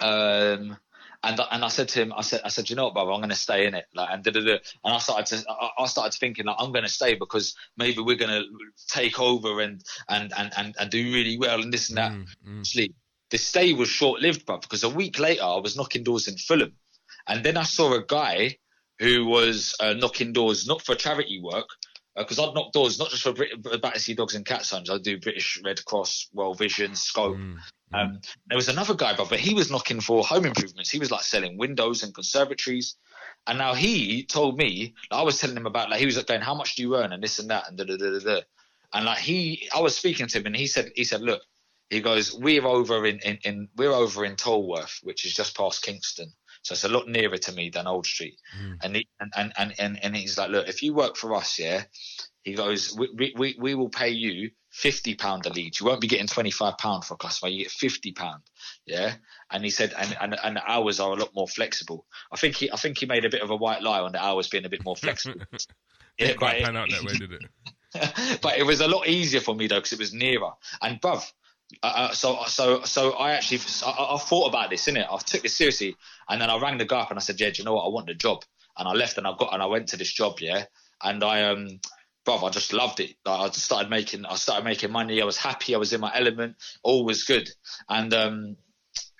[0.00, 0.76] um,
[1.22, 3.20] and and I said to him, I said, I said, you know what, brother, I'm
[3.20, 3.86] going to stay in it.
[3.94, 4.58] Like and da, da, da.
[4.84, 8.02] and I started to, I, I started thinking like I'm going to stay because maybe
[8.02, 8.44] we're going to
[8.88, 12.12] take over and and and and, and do really well and this and that.
[12.12, 12.92] Mm, mm.
[13.30, 16.36] the stay was short lived, bro, because a week later I was knocking doors in
[16.36, 16.74] Fulham.
[17.26, 18.58] And then I saw a guy
[18.98, 21.66] who was uh, knocking doors, not for charity work,
[22.16, 24.90] because uh, I'd knock doors not just for Brit- Battersea Dogs and Cats Homes.
[24.90, 27.36] I do British Red Cross, World Vision, Scope.
[27.36, 27.56] Mm,
[27.92, 27.98] mm.
[27.98, 30.90] Um, there was another guy, but he was knocking for home improvements.
[30.90, 32.96] He was like selling windows and conservatories.
[33.46, 36.26] And now he told me, like, I was telling him about, like, he was like
[36.26, 38.18] going, how much do you earn and this and that and da da da da
[38.18, 38.40] da.
[38.92, 41.42] And like he, I was speaking to him, and he said, he said, look,
[41.90, 45.82] he goes, we're over in, in, in we're over in Tolworth, which is just past
[45.82, 46.32] Kingston.
[46.64, 48.38] So it's a lot nearer to me than Old Street.
[48.60, 48.76] Mm.
[48.82, 51.58] And, he, and, and, and, and, and he's like, look, if you work for us,
[51.58, 51.84] yeah,
[52.42, 55.78] he goes, we, we, we will pay you fifty pound a lead.
[55.78, 57.50] You won't be getting twenty five pound for a customer.
[57.50, 58.42] You get fifty pound.
[58.84, 59.14] Yeah.
[59.50, 62.06] And he said, and, and and the hours are a lot more flexible.
[62.32, 64.22] I think he I think he made a bit of a white lie on the
[64.22, 65.40] hours being a bit more flexible.
[65.52, 65.58] yeah,
[66.18, 68.40] yeah, quite but pan out that way, did it?
[68.42, 70.50] but it was a lot easier for me though because it was nearer.
[70.82, 71.24] And bruv,
[71.82, 75.06] uh, uh, so so so I actually I, I thought about this in it.
[75.10, 75.96] I took this seriously,
[76.28, 77.84] and then I rang the guy up and I said, "Yeah, do you know what?
[77.84, 78.44] I want the job."
[78.76, 80.64] And I left and I got and I went to this job, yeah.
[81.02, 81.80] And I um,
[82.26, 83.16] bruv, I just loved it.
[83.24, 85.20] I just started making I started making money.
[85.22, 85.74] I was happy.
[85.74, 86.56] I was in my element.
[86.82, 87.48] All was good.
[87.88, 88.56] And um,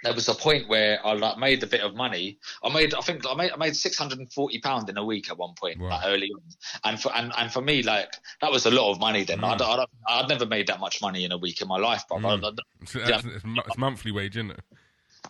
[0.05, 2.39] there was a point where I like made a bit of money.
[2.63, 5.05] I made, I think, I made, I made six hundred and forty pound in a
[5.05, 5.89] week at one point, Wow.
[5.91, 6.43] like early on.
[6.85, 9.25] And for and, and for me, like that was a lot of money.
[9.25, 9.53] Then Mm.
[9.55, 12.19] I'd, I'd, I'd never made that much money in a week in my life, bro.
[12.19, 12.45] Mm.
[12.45, 14.61] I- I- So that's, it's, it's monthly wage, isn't it?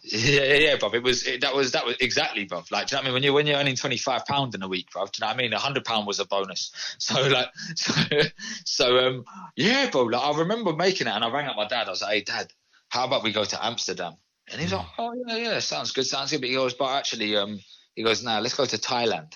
[0.02, 0.92] yeah, yeah, yeah, bruv.
[0.94, 2.70] It was it, that was that was exactly, bruv.
[2.72, 3.14] Like, do you know what I mean?
[3.14, 5.12] When you're when you're earning twenty five pound in a week, bruv.
[5.12, 5.52] Do you know what I mean?
[5.52, 6.72] A hundred pound was a bonus.
[6.98, 7.46] So like,
[7.76, 7.92] so,
[8.64, 9.24] so um,
[9.56, 10.02] yeah, bro.
[10.02, 11.86] Like, I remember making it, and I rang up my dad.
[11.86, 12.52] I was like, "Hey, dad,
[12.88, 14.14] how about we go to Amsterdam?"
[14.50, 17.36] And he's like, "Oh yeah, yeah, sounds good, sounds good." But he goes, "But actually,
[17.36, 17.58] um,
[17.94, 19.32] he goes, now let's go to Thailand."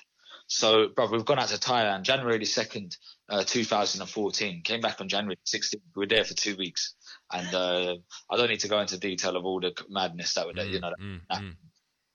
[0.51, 2.97] So, brother, we've gone out to Thailand January the second,
[3.29, 4.63] uh, 2014.
[4.63, 5.81] Came back on January 16th.
[5.95, 6.95] We were there for two weeks,
[7.33, 7.97] and uh,
[8.31, 10.93] I don't need to go into detail of all the madness that would, you know,
[11.01, 11.55] Mm, that- mm.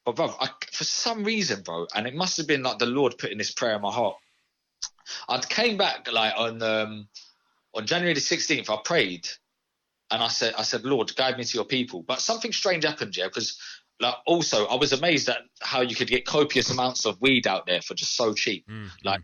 [0.05, 3.17] but bro, I, for some reason, bro, and it must have been like the Lord
[3.17, 4.17] putting this prayer in my heart.
[5.29, 7.07] I came back like on um,
[7.75, 8.69] on January the sixteenth.
[8.69, 9.27] I prayed,
[10.11, 12.03] and I said, I said, Lord, guide me to your people.
[12.03, 13.59] But something strange happened, yeah, because
[13.99, 17.65] like also I was amazed at how you could get copious amounts of weed out
[17.65, 18.65] there for just so cheap.
[18.67, 19.21] Mm, Like,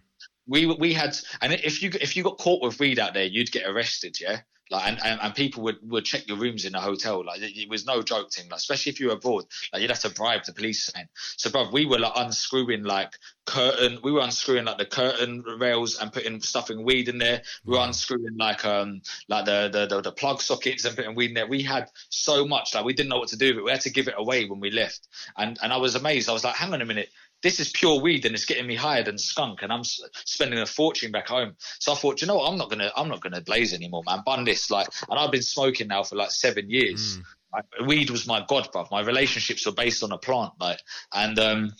[0.47, 3.51] we we had and if you if you got caught with weed out there you'd
[3.51, 6.80] get arrested yeah like and, and, and people would, would check your rooms in the
[6.80, 7.26] hotel.
[7.26, 9.91] Like it, it was no joke thing like especially if you were abroad like you'd
[9.91, 14.11] have to bribe the police and so bro we were like unscrewing like curtain we
[14.11, 17.41] were unscrewing like the curtain rails and putting stuffing weed in there.
[17.65, 21.30] We were unscrewing like um like the, the the the plug sockets and putting weed
[21.30, 21.47] in there.
[21.47, 23.63] We had so much like we didn't know what to do with it.
[23.63, 25.07] We had to give it away when we left.
[25.38, 26.30] And and I was amazed.
[26.30, 27.09] I was like hang on a minute
[27.42, 30.66] this is pure weed and it's getting me higher than skunk and I'm spending a
[30.66, 31.56] fortune back home.
[31.80, 32.50] So I thought, you know what?
[32.50, 34.24] I'm not gonna, I'm not gonna blaze anymore, man.
[34.26, 37.18] Bun this, like, and I've been smoking now for like seven years.
[37.18, 37.24] Mm.
[37.54, 38.92] Like, weed was my god, bruv.
[38.92, 40.80] My relationships were based on a plant, like,
[41.14, 41.72] and um,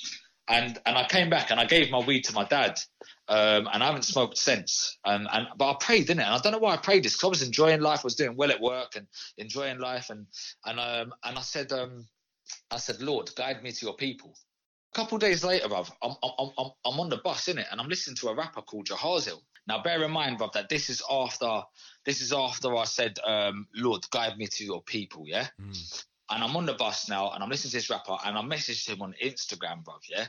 [0.48, 2.80] and and I came back and I gave my weed to my dad.
[3.28, 4.98] Um, and I haven't smoked since.
[5.06, 6.24] Um, and but I prayed, didn't it?
[6.24, 8.00] And I don't know why I prayed this because I was enjoying life.
[8.00, 9.06] I was doing well at work and
[9.38, 10.10] enjoying life.
[10.10, 10.26] And
[10.66, 12.08] and um, and I said, um,
[12.72, 14.34] I said, Lord, guide me to your people.
[14.92, 17.72] A couple days later, bruv, I'm, I'm, I'm, I'm on the bus, innit?
[17.72, 19.40] And I'm listening to a rapper called Jahaziel.
[19.68, 21.62] Now, bear in mind, bruv, that this is after,
[22.06, 25.48] this is after I said, um, Lord, guide me to your people, yeah?
[25.62, 26.04] Mm.
[26.32, 28.88] And I'm on the bus now, and I'm listening to this rapper, and I messaged
[28.90, 30.28] him on Instagram, bruv, yeah?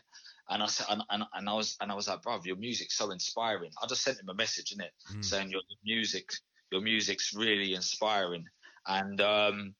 [0.50, 2.96] And I said, and, and, and I was, and I was like, bruv, your music's
[2.96, 3.70] so inspiring.
[3.82, 4.90] I just sent him a message, innit?
[5.14, 5.24] Mm.
[5.24, 6.30] saying your music,
[6.70, 8.44] your music's really inspiring.
[8.86, 9.74] And um,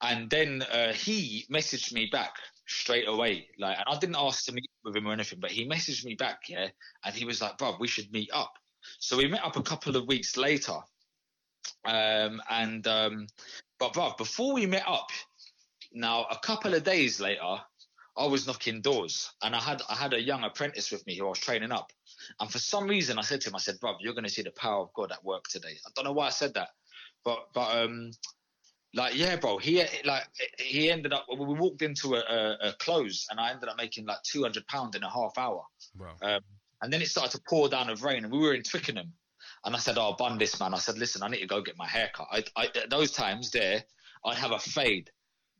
[0.00, 2.34] and then uh, he messaged me back
[2.66, 5.68] straight away, like, and I didn't ask to meet with him or anything, but he
[5.68, 6.68] messaged me back, yeah,
[7.04, 8.52] and he was like, "Bro, we should meet up."
[8.98, 10.78] So we met up a couple of weeks later,
[11.84, 13.26] um, and um,
[13.78, 15.10] but bro, before we met up,
[15.92, 17.56] now a couple of days later,
[18.16, 21.26] I was knocking doors, and I had I had a young apprentice with me who
[21.26, 21.92] I was training up,
[22.40, 24.42] and for some reason I said to him, I said, "Bro, you're going to see
[24.42, 26.68] the power of God at work today." I don't know why I said that,
[27.24, 28.10] but but um,
[28.96, 30.24] like yeah, bro, he like
[30.58, 31.26] he ended up.
[31.28, 34.66] We walked into a, a, a close, and I ended up making like two hundred
[34.66, 35.62] pound in a half hour.
[35.98, 36.16] Wow.
[36.22, 36.40] Um,
[36.82, 39.12] and then it started to pour down with rain, and we were in Twickenham.
[39.64, 41.76] And I said, "Oh, bun this, man." I said, "Listen, I need to go get
[41.76, 43.84] my haircut." I, I, at those times there,
[44.24, 45.10] I'd have a fade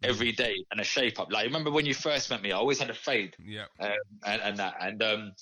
[0.02, 1.30] every day and a shape up.
[1.30, 3.64] Like remember when you first met me, I always had a fade Yeah.
[3.80, 3.92] um,
[4.24, 5.32] and, and that, and um,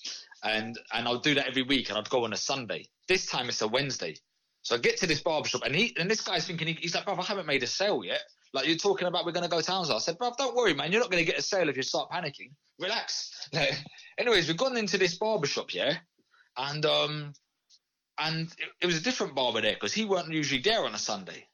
[0.43, 2.87] and and I'll do that every week, and I'd go on a Sunday.
[3.09, 4.17] This time it's a Wednesday,
[4.65, 7.05] so I get to this barbershop, and he and this guy's thinking he, he's like,
[7.05, 8.23] "Bruv, I haven't made a sale yet."
[8.55, 9.97] Like you're talking about, we're gonna go Townsville.
[9.97, 10.91] I said, "Bruv, don't worry, man.
[10.91, 12.51] You're not gonna get a sale if you start panicking.
[12.81, 13.75] Relax." Like,
[14.19, 15.99] anyways, we've gone into this barbershop, yeah,
[16.57, 17.35] and um,
[18.19, 20.99] and it, it was a different barber there because he weren't usually there on a
[20.99, 21.47] Sunday,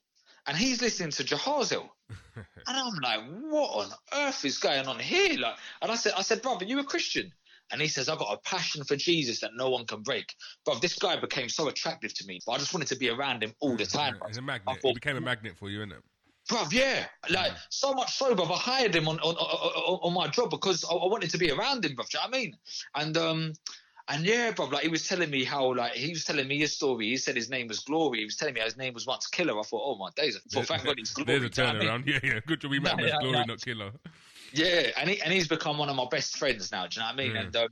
[0.47, 1.89] and he's listening to Jahaziel.
[2.67, 5.39] And I'm like, what on earth is going on here?
[5.39, 7.33] Like, and I said, I said, brother, you a Christian?
[7.73, 10.35] And he says, I've got a passion for Jesus that no one can break.
[10.65, 13.43] But this guy became so attractive to me, but I just wanted to be around
[13.43, 14.19] him all the time.
[14.27, 14.81] He's a I magnet.
[14.83, 16.03] thought- It became a magnet for you, isn't it?
[16.49, 17.59] Bruv, yeah, like Yeah.
[17.69, 18.51] so much so, bruv.
[18.51, 21.51] I hired him on on, on, on my job because I, I wanted to be
[21.51, 22.09] around him, bruv.
[22.09, 22.57] Do you know what I mean?
[22.97, 23.53] And um,
[24.09, 26.75] and yeah, bro, like he was telling me how, like he was telling me his
[26.75, 27.07] story.
[27.07, 28.19] He said his name was Glory.
[28.19, 29.57] He was telling me his name was once Killer.
[29.57, 31.39] I thought, oh my days, I thought, thank God he's Glory.
[31.39, 32.07] There's a turnaround.
[32.07, 32.41] Yeah, yeah.
[32.45, 33.93] Good job we met him as Glory, not Killer.
[34.53, 36.87] Yeah, and he and he's become one of my best friends now.
[36.87, 37.33] Do you know what I mean?
[37.33, 37.47] Mm.
[37.47, 37.69] And um,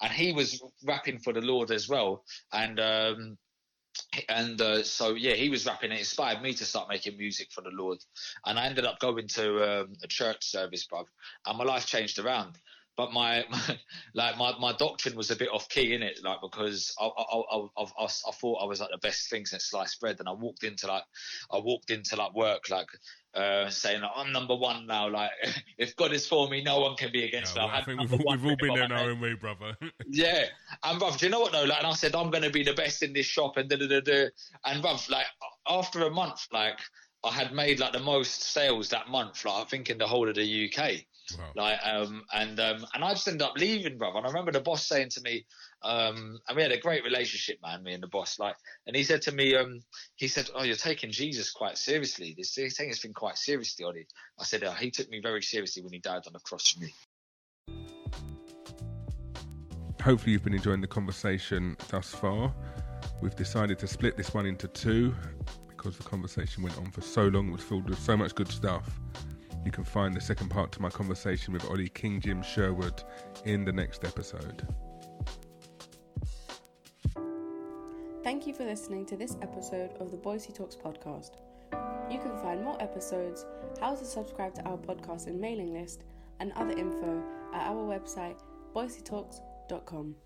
[0.00, 2.24] and he was rapping for the Lord as well.
[2.52, 3.38] And um,
[4.28, 5.92] and uh, so yeah, he was rapping.
[5.92, 7.98] It inspired me to start making music for the Lord.
[8.46, 11.04] And I ended up going to um, a church service, bruv,
[11.46, 12.58] and my life changed around.
[12.96, 13.80] But my, my
[14.14, 17.22] like my, my doctrine was a bit off key in it, like because I I,
[17.22, 20.28] I, I, I I thought I was like the best thing since sliced bread, and
[20.28, 21.04] I walked into like
[21.50, 22.86] I walked into like work like
[23.34, 25.08] uh, saying like, I'm number one now.
[25.08, 25.30] Like
[25.78, 27.68] if God is for me, no one can be against Yeah, me.
[27.68, 29.10] well, I think we've, we've all been there on in my our head.
[29.10, 29.76] own way, brother.
[30.04, 30.46] Yeah,
[30.82, 31.64] and bruv, do you know what though?
[31.64, 33.76] Like, and I said I'm going to be the best in this shop, and da
[33.76, 34.26] da da da.
[34.64, 35.26] And bruv, like
[35.68, 36.78] after a month, like
[37.24, 40.28] I had made like the most sales that month, like I think in the whole
[40.28, 41.04] of the UK.
[41.38, 41.52] Wow.
[41.54, 44.18] Like, um, and um, and I just ended up leaving, brother.
[44.18, 45.44] And I remember the boss saying to me,
[45.82, 48.38] um, and we had a great relationship, man, me and the boss.
[48.38, 48.56] Like,
[48.86, 49.80] and he said to me, um,
[50.16, 52.34] he said, "Oh, you're taking Jesus quite seriously.
[52.36, 54.06] This he's taking this thing quite seriously, Olly."
[54.38, 56.80] I said, oh, "He took me very seriously when he died on the cross for
[56.80, 56.94] me."
[60.02, 62.52] Hopefully, you've been enjoying the conversation thus far.
[63.20, 65.14] We've decided to split this one into two
[65.68, 67.48] because the conversation went on for so long.
[67.48, 69.00] It was filled with so much good stuff.
[69.64, 73.04] You can find the second part to my conversation with Olly King Jim Sherwood
[73.44, 74.66] in the next episode.
[78.24, 81.36] Thank you for listening to this episode of the Boycey Talks podcast.
[82.10, 83.46] You can find more episodes,
[83.80, 86.04] how to subscribe to our podcast and mailing list,
[86.40, 87.22] and other info
[87.54, 88.38] at our website,
[88.74, 90.16] boyceytalks.com.